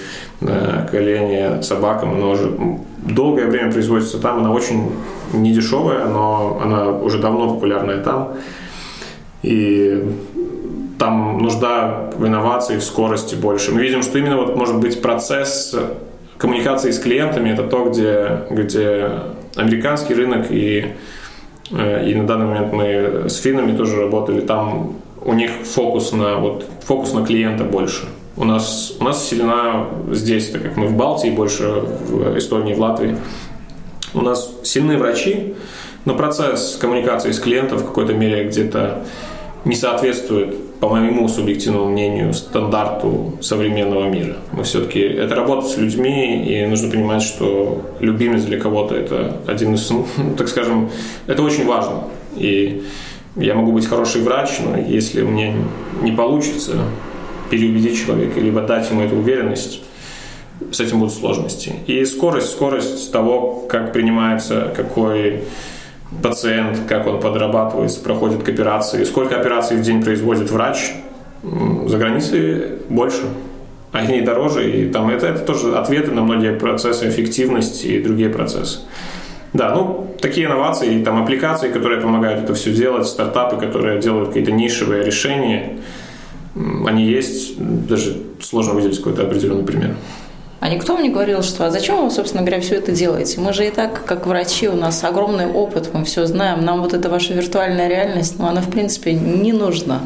на 0.41 0.89
колени 0.91 1.61
собакам, 1.63 2.15
она 2.15 2.29
уже 2.29 2.51
долгое 2.99 3.47
время 3.47 3.71
производится 3.73 4.19
там, 4.19 4.39
она 4.39 4.53
очень 4.53 4.91
недешевая, 5.43 6.07
но 6.07 6.61
она 6.63 6.91
уже 6.91 7.19
давно 7.19 7.55
популярная 7.55 8.03
там. 8.03 8.35
И 9.43 10.03
там 10.99 11.39
нужда 11.39 12.11
в 12.17 12.27
инновации, 12.27 12.79
в 12.79 12.83
скорости 12.83 13.35
больше. 13.35 13.73
Мы 13.73 13.83
видим, 13.83 14.03
что 14.03 14.19
именно 14.19 14.37
вот 14.37 14.57
может 14.57 14.79
быть 14.79 15.01
процесс 15.03 15.75
коммуникации 16.39 16.91
с 16.91 16.99
клиентами 16.99 17.51
это 17.51 17.63
то, 17.63 17.85
где, 17.85 18.41
где 18.51 19.11
американский 19.57 20.15
рынок 20.15 20.47
и, 20.51 20.95
э, 21.71 22.09
и 22.11 22.15
на 22.15 22.27
данный 22.27 22.47
момент 22.47 22.73
мы 22.73 23.29
с 23.29 23.37
финнами 23.37 23.77
тоже 23.77 24.01
работали, 24.01 24.41
там 24.41 24.97
у 25.23 25.33
них 25.33 25.51
фокус 25.65 26.13
на, 26.13 26.37
вот, 26.37 26.65
фокус 26.85 27.13
на 27.15 27.25
клиента 27.25 27.65
больше. 27.65 28.05
У 28.37 28.45
нас, 28.45 28.95
у 29.01 29.05
нас 29.05 29.27
сильна 29.27 29.87
здесь, 30.13 30.51
так 30.51 30.63
как 30.63 30.77
мы 30.77 30.89
в 30.89 30.97
Балтии, 30.97 31.31
больше 31.31 31.65
в 31.65 32.37
Эстонии, 32.37 32.75
в 32.75 32.81
Латвии. 32.81 33.17
У 34.17 34.23
нас 34.23 34.51
сильные 34.63 34.97
врачи, 34.97 35.55
но 36.07 36.17
процесс 36.17 36.79
коммуникации 36.81 37.33
с 37.33 37.39
клиентом 37.39 37.79
в 37.79 37.85
какой-то 37.85 38.15
мере 38.15 38.45
где-то 38.45 39.05
не 39.67 39.75
соответствует, 39.75 40.57
по 40.81 40.89
моему 40.89 41.29
субъективному 41.29 41.91
мнению, 41.91 42.33
стандарту 42.33 43.37
современного 43.43 44.09
мира. 44.09 44.37
Мы 44.53 44.63
все-таки 44.63 45.01
это 45.01 45.35
работа 45.35 45.67
с 45.67 45.77
людьми, 45.77 46.47
и 46.47 46.65
нужно 46.65 46.91
понимать, 46.91 47.21
что 47.21 47.83
любимец 48.01 48.45
для 48.45 48.59
кого-то 48.59 48.95
это 48.95 49.37
один 49.47 49.75
из, 49.75 49.91
ну, 49.91 50.07
так 50.39 50.49
скажем, 50.49 50.89
это 51.27 51.43
очень 51.43 51.67
важно. 51.67 52.05
И 52.37 52.85
я 53.37 53.55
могу 53.55 53.73
быть 53.73 53.87
хороший 53.87 54.23
врач, 54.23 54.61
но 54.65 54.79
если 54.79 55.21
мне 55.21 55.55
не 56.01 56.13
получится 56.13 56.79
переубедить 57.51 58.03
человека, 58.03 58.41
либо 58.41 58.63
дать 58.63 58.89
ему 58.91 59.03
эту 59.03 59.17
уверенность, 59.17 59.83
с 60.73 60.81
этим 60.81 61.01
будут 61.01 61.15
сложности. 61.15 61.75
И 61.87 62.05
скорость, 62.05 62.51
скорость 62.51 63.13
того, 63.13 63.67
как 63.69 63.93
принимается 63.93 64.73
какой 64.75 65.43
пациент, 66.23 66.81
как 66.89 67.07
он 67.07 67.21
подрабатывается, 67.21 68.01
проходит 68.01 68.43
к 68.43 68.49
операции, 68.49 69.05
сколько 69.05 69.39
операций 69.39 69.77
в 69.77 69.83
день 69.83 70.03
производит 70.03 70.51
врач, 70.51 70.93
за 71.43 71.99
границей 71.99 72.63
больше. 72.89 73.23
Они 73.93 74.21
дороже, 74.21 74.71
и 74.71 74.91
там 74.91 75.09
это, 75.09 75.27
это 75.27 75.41
тоже 75.41 75.77
ответы 75.77 76.11
на 76.11 76.23
многие 76.23 76.53
процессы 76.53 77.09
эффективности 77.09 77.87
и 77.87 78.03
другие 78.03 78.29
процессы. 78.29 78.81
Да, 79.53 79.75
ну, 79.75 80.15
такие 80.21 80.47
инновации, 80.47 81.03
там 81.03 81.23
аппликации, 81.23 81.71
которые 81.71 82.01
помогают 82.01 82.45
это 82.45 82.55
все 82.55 82.73
делать, 82.73 83.07
стартапы, 83.07 83.57
которые 83.57 84.01
делают 84.01 84.29
какие-то 84.29 84.53
нишевые 84.53 85.03
решения, 85.03 85.79
они 86.87 87.05
есть, 87.05 87.55
даже 87.59 88.17
сложно 88.41 88.75
выделить 88.75 88.99
какой-то 88.99 89.23
определенный 89.23 89.65
пример. 89.65 89.95
А 90.59 90.69
никто 90.69 90.97
мне 90.97 91.11
говорил, 91.11 91.43
что 91.43 91.67
а 91.67 91.71
зачем 91.71 92.03
вы, 92.05 92.11
собственно 92.11 92.43
говоря, 92.43 92.63
все 92.63 92.77
это 92.77 92.91
делаете? 92.91 93.41
Мы 93.41 93.53
же 93.53 93.67
и 93.67 93.71
так, 93.71 94.05
как 94.05 94.27
врачи, 94.27 94.69
у 94.69 94.77
нас 94.77 95.05
огромный 95.05 95.47
опыт, 95.47 95.91
мы 95.93 96.05
все 96.05 96.27
знаем. 96.27 96.65
Нам 96.65 96.81
вот 96.81 96.95
эта 96.95 97.11
ваша 97.11 97.35
виртуальная 97.35 97.89
реальность, 97.89 98.39
ну, 98.39 98.47
она, 98.47 98.63
в 98.63 98.71
принципе, 98.71 99.13
не 99.13 99.53
нужна. 99.53 100.01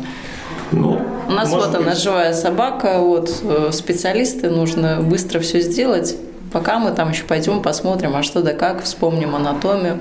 Ну, 0.73 1.01
у 1.29 1.31
нас 1.31 1.51
вот 1.51 1.69
быть. 1.69 1.81
она, 1.81 1.95
живая 1.95 2.33
собака, 2.33 2.99
вот 2.99 3.43
э, 3.43 3.71
специалисты, 3.73 4.51
нужно 4.51 5.01
быстро 5.01 5.41
все 5.41 5.61
сделать, 5.61 6.17
пока 6.53 6.79
мы 6.79 6.91
там 6.91 7.11
еще 7.11 7.25
пойдем 7.25 7.63
посмотрим, 7.63 8.17
а 8.17 8.23
что 8.23 8.43
да 8.43 8.53
как, 8.53 8.83
вспомним 8.83 9.37
анатомию. 9.37 9.99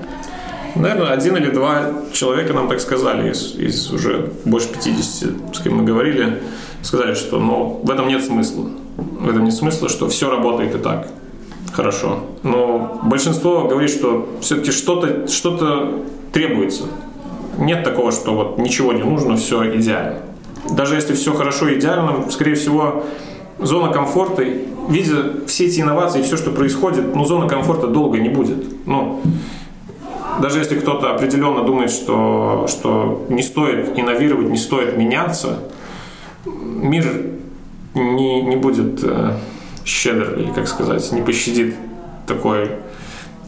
Наверное, 0.74 1.12
один 1.12 1.36
или 1.36 1.50
два 1.50 1.92
человека 2.12 2.52
нам 2.52 2.68
так 2.68 2.80
сказали 2.80 3.30
из, 3.32 3.54
из 3.56 3.90
уже 3.90 4.30
больше 4.44 4.68
50, 4.68 5.56
с 5.56 5.60
кем 5.60 5.78
мы 5.78 5.84
говорили, 5.84 6.40
сказали, 6.82 7.14
что 7.14 7.38
ну, 7.38 7.80
в 7.82 7.90
этом 7.90 8.08
нет 8.08 8.24
смысла 8.24 8.66
в 8.96 9.28
этом 9.28 9.44
нет 9.44 9.54
смысла, 9.54 9.88
что 9.88 10.08
все 10.08 10.30
работает 10.30 10.74
и 10.74 10.78
так 10.78 11.08
хорошо. 11.72 12.20
Но 12.42 13.00
большинство 13.02 13.64
говорит, 13.64 13.90
что 13.90 14.28
все-таки 14.40 14.70
что-то 14.70 15.28
что 15.28 16.02
требуется. 16.32 16.84
Нет 17.58 17.84
такого, 17.84 18.12
что 18.12 18.34
вот 18.34 18.58
ничего 18.58 18.92
не 18.92 19.02
нужно, 19.02 19.36
все 19.36 19.76
идеально. 19.76 20.18
Даже 20.70 20.94
если 20.94 21.14
все 21.14 21.32
хорошо 21.34 21.68
и 21.68 21.78
идеально, 21.78 22.30
скорее 22.30 22.54
всего, 22.54 23.04
зона 23.58 23.92
комфорта, 23.92 24.44
видя 24.88 25.46
все 25.46 25.66
эти 25.66 25.80
инновации, 25.80 26.22
все, 26.22 26.36
что 26.36 26.50
происходит, 26.50 27.14
ну, 27.14 27.24
зона 27.24 27.48
комфорта 27.48 27.86
долго 27.86 28.18
не 28.18 28.28
будет. 28.28 28.86
Ну, 28.86 29.20
даже 30.40 30.58
если 30.58 30.78
кто-то 30.78 31.12
определенно 31.12 31.64
думает, 31.64 31.90
что, 31.90 32.66
что 32.68 33.26
не 33.28 33.42
стоит 33.42 33.98
инновировать, 33.98 34.48
не 34.48 34.56
стоит 34.56 34.96
меняться, 34.96 35.58
мир 36.44 37.04
не, 37.94 38.42
не 38.42 38.56
будет 38.56 39.00
э, 39.02 39.32
щедр, 39.84 40.38
или 40.38 40.50
как 40.52 40.68
сказать, 40.68 41.10
не 41.12 41.22
пощадит 41.22 41.74
такой, 42.26 42.72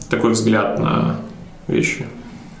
такой 0.09 0.31
взгляд 0.31 0.79
на 0.79 1.17
вещи. 1.67 2.05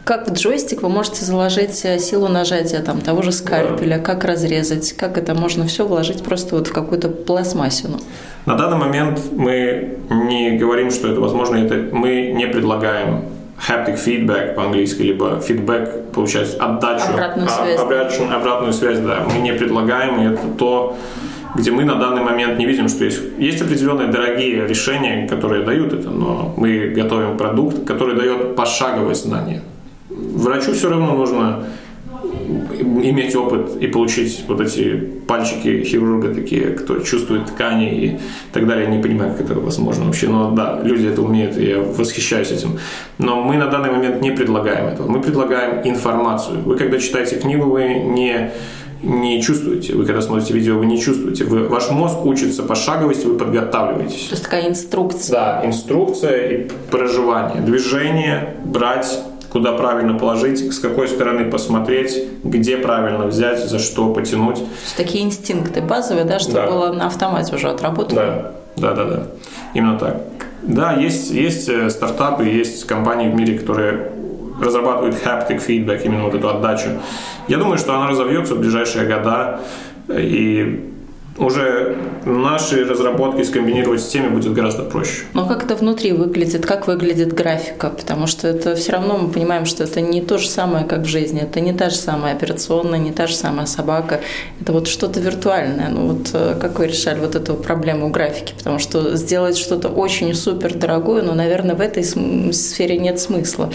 Как 0.05 0.27
в 0.27 0.33
джойстик 0.33 0.81
вы 0.81 0.89
можете 0.89 1.23
заложить 1.23 1.85
э, 1.85 1.97
силу 1.97 2.27
нажатия 2.27 2.81
там, 2.81 2.99
того 2.99 3.21
же 3.21 3.31
скальпеля, 3.31 3.97
да. 3.97 4.03
как 4.03 4.25
разрезать, 4.25 4.93
как 4.93 5.17
это 5.17 5.33
можно 5.33 5.65
все 5.65 5.85
вложить 5.85 6.23
просто 6.23 6.55
вот 6.55 6.67
в 6.67 6.73
какую-то 6.73 7.07
пластмассину? 7.07 7.99
На 8.45 8.55
данный 8.55 8.77
момент 8.77 9.21
мы 9.31 9.97
не 10.09 10.57
говорим, 10.57 10.91
что 10.91 11.09
это 11.09 11.21
возможно, 11.21 11.55
это 11.55 11.95
мы 11.95 12.33
не 12.35 12.47
предлагаем 12.47 13.25
haptic 13.57 13.97
feedback 14.03 14.55
по-английски, 14.55 15.03
либо 15.03 15.37
feedback, 15.37 16.11
получается, 16.11 16.57
отдачу, 16.57 17.05
обратную 17.13 17.47
связь, 17.47 17.79
обратную, 17.79 18.35
обратную 18.35 18.73
связь, 18.73 18.99
да, 18.99 19.25
мы 19.31 19.39
не 19.39 19.53
предлагаем, 19.53 20.21
и 20.21 20.33
это 20.33 20.41
то, 20.57 20.97
где 21.55 21.71
мы 21.71 21.85
на 21.85 21.95
данный 21.95 22.23
момент 22.23 22.57
не 22.57 22.65
видим, 22.65 22.87
что 22.87 23.05
есть, 23.05 23.21
есть 23.37 23.61
определенные 23.61 24.07
дорогие 24.07 24.67
решения, 24.67 25.27
которые 25.27 25.63
дают 25.63 25.93
это, 25.93 26.09
но 26.09 26.53
мы 26.57 26.87
готовим 26.87 27.37
продукт, 27.37 27.85
который 27.85 28.15
дает 28.15 28.55
пошаговое 28.55 29.13
знание. 29.13 29.61
Врачу 30.09 30.73
все 30.73 30.89
равно 30.89 31.13
нужно 31.15 31.65
иметь 32.79 33.35
опыт 33.35 33.77
и 33.79 33.87
получить 33.87 34.43
вот 34.47 34.61
эти 34.61 34.95
пальчики 35.27 35.83
хирурга 35.83 36.33
такие, 36.33 36.71
кто 36.71 36.99
чувствует 36.99 37.45
ткани 37.45 38.05
и 38.05 38.19
так 38.51 38.67
далее. 38.67 38.87
не 38.87 39.01
понимаю, 39.01 39.33
как 39.33 39.41
это 39.41 39.59
возможно 39.59 40.05
вообще. 40.05 40.27
Но 40.27 40.51
да, 40.51 40.81
люди 40.83 41.07
это 41.07 41.21
умеют, 41.21 41.57
и 41.57 41.65
я 41.65 41.79
восхищаюсь 41.79 42.51
этим. 42.51 42.79
Но 43.17 43.41
мы 43.41 43.57
на 43.57 43.67
данный 43.67 43.91
момент 43.91 44.21
не 44.21 44.31
предлагаем 44.31 44.87
этого. 44.87 45.09
Мы 45.09 45.21
предлагаем 45.21 45.87
информацию. 45.87 46.61
Вы, 46.61 46.77
когда 46.77 46.99
читаете 46.99 47.37
книгу, 47.37 47.65
вы 47.65 47.93
не 47.93 48.51
не 49.03 49.41
чувствуете. 49.41 49.93
Вы 49.95 50.05
когда 50.05 50.21
смотрите 50.21 50.53
видео, 50.53 50.77
вы 50.77 50.85
не 50.85 50.99
чувствуете. 50.99 51.43
Вы, 51.43 51.67
ваш 51.67 51.89
мозг 51.89 52.25
учится 52.25 52.63
пошаговости, 52.63 53.25
вы 53.25 53.37
подготавливаетесь. 53.37 54.27
То 54.27 54.31
есть 54.31 54.43
такая 54.43 54.69
инструкция. 54.69 55.31
Да, 55.33 55.61
инструкция 55.65 56.49
и 56.49 56.69
проживание. 56.89 57.61
Движение, 57.61 58.55
брать, 58.63 59.19
куда 59.51 59.73
правильно 59.73 60.17
положить, 60.17 60.73
с 60.73 60.79
какой 60.79 61.07
стороны 61.07 61.45
посмотреть, 61.45 62.17
где 62.43 62.77
правильно 62.77 63.25
взять, 63.27 63.59
за 63.69 63.77
что 63.77 64.13
потянуть. 64.13 64.63
Такие 64.97 65.23
инстинкты 65.23 65.81
базовые, 65.81 66.25
да, 66.25 66.39
что 66.39 66.53
да. 66.53 66.67
было 66.67 66.93
на 66.93 67.07
автомате 67.07 67.55
уже 67.55 67.69
отработано? 67.69 68.21
Да, 68.21 68.51
да, 68.77 68.93
да, 68.95 69.05
да. 69.05 69.27
Именно 69.73 69.99
так. 69.99 70.21
Да, 70.63 70.93
есть, 70.93 71.29
есть 71.29 71.67
э, 71.67 71.89
стартапы, 71.89 72.45
есть 72.45 72.85
компании 72.87 73.29
в 73.29 73.35
мире, 73.35 73.59
которые 73.59 74.11
разрабатывает 74.63 75.15
haptic 75.23 75.65
feedback, 75.65 76.03
именно 76.03 76.23
вот 76.23 76.33
эту 76.35 76.49
отдачу. 76.49 76.89
Я 77.47 77.57
думаю, 77.57 77.77
что 77.77 77.93
она 77.95 78.07
разовьется 78.07 78.55
в 78.55 78.59
ближайшие 78.59 79.05
года, 79.05 79.59
и 80.09 80.92
уже 81.37 81.97
наши 82.25 82.85
разработки 82.85 83.41
скомбинировать 83.43 84.01
с 84.01 84.07
теми 84.07 84.27
будет 84.27 84.53
гораздо 84.53 84.83
проще. 84.83 85.23
Но 85.33 85.47
как 85.47 85.63
это 85.63 85.75
внутри 85.75 86.11
выглядит? 86.11 86.65
Как 86.65 86.87
выглядит 86.87 87.33
графика? 87.33 87.89
Потому 87.89 88.27
что 88.27 88.47
это 88.47 88.75
все 88.75 88.91
равно 88.91 89.17
мы 89.17 89.29
понимаем, 89.29 89.65
что 89.65 89.83
это 89.83 89.99
не 90.01 90.21
то 90.21 90.37
же 90.37 90.47
самое, 90.47 90.85
как 90.85 91.01
в 91.01 91.05
жизни. 91.05 91.41
Это 91.41 91.59
не 91.59 91.73
та 91.73 91.89
же 91.89 91.95
самая 91.95 92.33
операционная, 92.33 92.99
не 92.99 93.11
та 93.11 93.27
же 93.27 93.35
самая 93.35 93.65
собака. 93.65 94.21
Это 94.61 94.73
вот 94.73 94.87
что-то 94.87 95.19
виртуальное. 95.19 95.89
Ну 95.89 96.13
вот 96.13 96.29
э, 96.33 96.55
как 96.59 96.79
вы 96.79 96.87
решали 96.87 97.19
вот 97.19 97.35
эту 97.35 97.55
проблему 97.55 98.09
графики? 98.09 98.53
Потому 98.57 98.77
что 98.79 99.15
сделать 99.15 99.57
что-то 99.57 99.89
очень 99.89 100.33
супер 100.35 100.75
дорогое, 100.75 101.23
ну, 101.23 101.33
наверное, 101.33 101.75
в 101.75 101.81
этой 101.81 102.03
сфере 102.03 102.97
нет 102.97 103.19
смысла. 103.19 103.71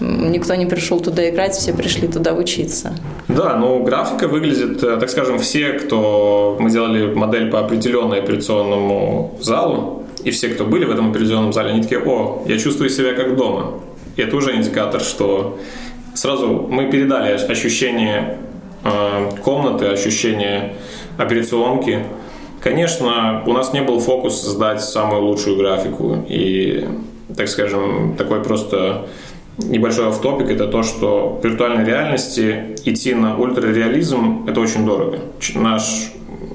Никто 0.00 0.54
не 0.54 0.66
пришел 0.66 0.98
туда 1.00 1.28
играть, 1.28 1.54
все 1.54 1.72
пришли 1.72 2.08
туда 2.08 2.32
учиться. 2.32 2.94
Да, 3.28 3.56
ну 3.56 3.82
графика 3.82 4.28
выглядит, 4.28 4.82
э, 4.82 4.96
так 4.96 5.10
скажем, 5.10 5.38
все, 5.38 5.72
кто 5.74 6.56
мы 6.58 6.70
делали 6.70 7.01
модель 7.08 7.50
по 7.50 7.60
определенному 7.60 8.14
операционному 8.14 9.38
залу, 9.40 10.04
и 10.24 10.30
все, 10.30 10.48
кто 10.48 10.64
были 10.64 10.84
в 10.84 10.90
этом 10.90 11.10
операционном 11.10 11.52
зале, 11.52 11.70
они 11.70 11.82
такие, 11.82 12.00
о, 12.00 12.44
я 12.46 12.58
чувствую 12.58 12.90
себя 12.90 13.14
как 13.14 13.36
дома. 13.36 13.80
И 14.16 14.22
это 14.22 14.36
уже 14.36 14.54
индикатор, 14.54 15.00
что 15.00 15.58
сразу 16.14 16.66
мы 16.70 16.90
передали 16.90 17.32
ощущение 17.32 18.38
э, 18.84 19.30
комнаты, 19.42 19.86
ощущение 19.86 20.74
операционки. 21.18 22.04
Конечно, 22.60 23.42
у 23.46 23.52
нас 23.52 23.72
не 23.72 23.82
был 23.82 23.98
фокус 23.98 24.40
создать 24.40 24.82
самую 24.82 25.22
лучшую 25.22 25.56
графику. 25.56 26.24
И, 26.28 26.86
так 27.36 27.48
скажем, 27.48 28.14
такой 28.16 28.42
просто 28.42 29.08
небольшой 29.58 30.06
автопик– 30.06 30.50
это 30.50 30.68
то, 30.68 30.82
что 30.82 31.40
в 31.40 31.44
виртуальной 31.44 31.84
реальности 31.84 32.76
идти 32.84 33.14
на 33.14 33.36
ультрареализм– 33.36 34.44
это 34.48 34.60
очень 34.60 34.86
дорого. 34.86 35.18
Наш 35.54 36.12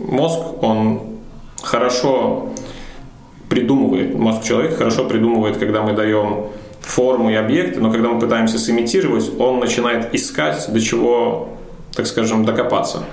мозг, 0.07 0.39
он 0.61 1.01
хорошо 1.61 2.49
придумывает, 3.49 4.15
мозг 4.15 4.43
человека 4.43 4.75
хорошо 4.77 5.05
придумывает, 5.05 5.57
когда 5.57 5.81
мы 5.81 5.93
даем 5.93 6.47
форму 6.81 7.29
и 7.29 7.35
объекты, 7.35 7.79
но 7.79 7.91
когда 7.91 8.09
мы 8.09 8.19
пытаемся 8.19 8.57
сымитировать, 8.57 9.29
он 9.39 9.59
начинает 9.59 10.13
искать, 10.13 10.65
до 10.69 10.79
чего, 10.79 11.49
так 11.93 12.07
скажем, 12.07 12.45
докопаться. 12.45 13.03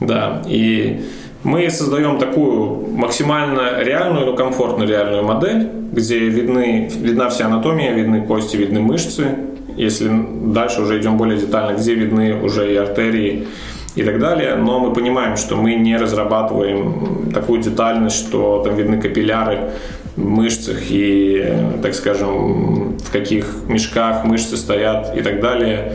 Да, 0.00 0.42
и 0.46 1.04
мы 1.44 1.68
создаем 1.70 2.18
такую 2.18 2.88
максимально 2.90 3.80
реальную, 3.80 4.26
но 4.26 4.34
комфортно 4.34 4.84
реальную 4.84 5.22
модель, 5.22 5.68
где 5.92 6.18
видны, 6.18 6.90
видна 6.94 7.28
вся 7.28 7.46
анатомия, 7.46 7.92
видны 7.92 8.22
кости, 8.22 8.56
видны 8.56 8.80
мышцы. 8.80 9.36
Если 9.76 10.10
дальше 10.46 10.82
уже 10.82 11.00
идем 11.00 11.16
более 11.16 11.38
детально, 11.38 11.76
где 11.76 11.94
видны 11.94 12.40
уже 12.42 12.72
и 12.72 12.76
артерии, 12.76 13.46
и 13.94 14.02
так 14.02 14.18
далее, 14.18 14.56
но 14.56 14.80
мы 14.80 14.92
понимаем, 14.92 15.36
что 15.36 15.56
мы 15.56 15.74
не 15.74 15.96
разрабатываем 15.96 17.30
такую 17.32 17.60
детальность, 17.60 18.16
что 18.16 18.62
там 18.64 18.74
видны 18.74 19.00
капилляры 19.00 19.70
в 20.16 20.24
мышцах 20.24 20.78
и, 20.90 21.54
так 21.82 21.94
скажем, 21.94 22.98
в 22.98 23.10
каких 23.12 23.46
мешках 23.68 24.24
мышцы 24.24 24.56
стоят 24.56 25.16
и 25.16 25.22
так 25.22 25.40
далее. 25.40 25.92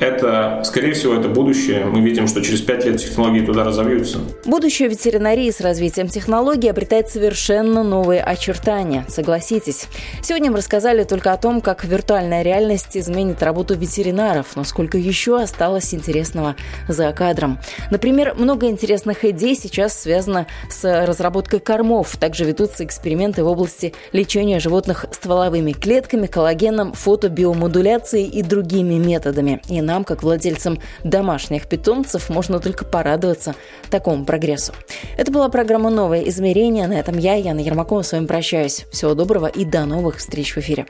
Это, 0.00 0.62
скорее 0.64 0.92
всего, 0.92 1.14
это 1.14 1.28
будущее. 1.28 1.84
Мы 1.84 2.00
видим, 2.00 2.26
что 2.26 2.42
через 2.42 2.60
пять 2.60 2.84
лет 2.84 2.98
технологии 2.98 3.44
туда 3.44 3.64
разовьются. 3.64 4.18
Будущее 4.44 4.88
ветеринарии 4.88 5.50
с 5.50 5.60
развитием 5.60 6.08
технологий 6.08 6.68
обретает 6.68 7.08
совершенно 7.08 7.82
новые 7.82 8.22
очертания, 8.22 9.04
согласитесь. 9.08 9.86
Сегодня 10.22 10.50
мы 10.50 10.58
рассказали 10.58 11.04
только 11.04 11.32
о 11.32 11.36
том, 11.36 11.60
как 11.60 11.84
виртуальная 11.84 12.42
реальность 12.42 12.96
изменит 12.96 13.42
работу 13.42 13.74
ветеринаров, 13.74 14.56
но 14.56 14.64
сколько 14.64 14.98
еще 14.98 15.40
осталось 15.40 15.94
интересного 15.94 16.56
за 16.88 17.12
кадром. 17.12 17.58
Например, 17.90 18.34
много 18.34 18.66
интересных 18.68 19.24
идей 19.24 19.54
сейчас 19.54 20.00
связано 20.00 20.46
с 20.70 21.06
разработкой 21.06 21.60
кормов. 21.60 22.16
Также 22.16 22.44
ведутся 22.44 22.84
эксперименты 22.84 23.44
в 23.44 23.46
области 23.46 23.94
лечения 24.12 24.60
животных 24.60 25.06
стволовыми 25.12 25.72
клетками, 25.72 26.26
коллагеном, 26.26 26.92
фотобиомодуляцией 26.92 28.28
и 28.28 28.42
другими 28.42 28.94
методами. 28.94 29.60
И 29.68 29.80
нам, 29.92 30.04
как 30.04 30.22
владельцам 30.22 30.78
домашних 31.04 31.68
питомцев, 31.68 32.30
можно 32.30 32.60
только 32.60 32.86
порадоваться 32.86 33.54
такому 33.90 34.24
прогрессу. 34.24 34.72
Это 35.18 35.30
была 35.30 35.50
программа 35.50 35.90
«Новое 35.90 36.22
измерение». 36.30 36.86
На 36.86 36.94
этом 36.94 37.18
я, 37.18 37.34
Яна 37.34 37.60
Ермакова, 37.60 38.00
с 38.00 38.12
вами 38.12 38.24
прощаюсь. 38.24 38.86
Всего 38.90 39.12
доброго 39.14 39.46
и 39.46 39.66
до 39.66 39.84
новых 39.84 40.16
встреч 40.16 40.56
в 40.56 40.58
эфире. 40.58 40.86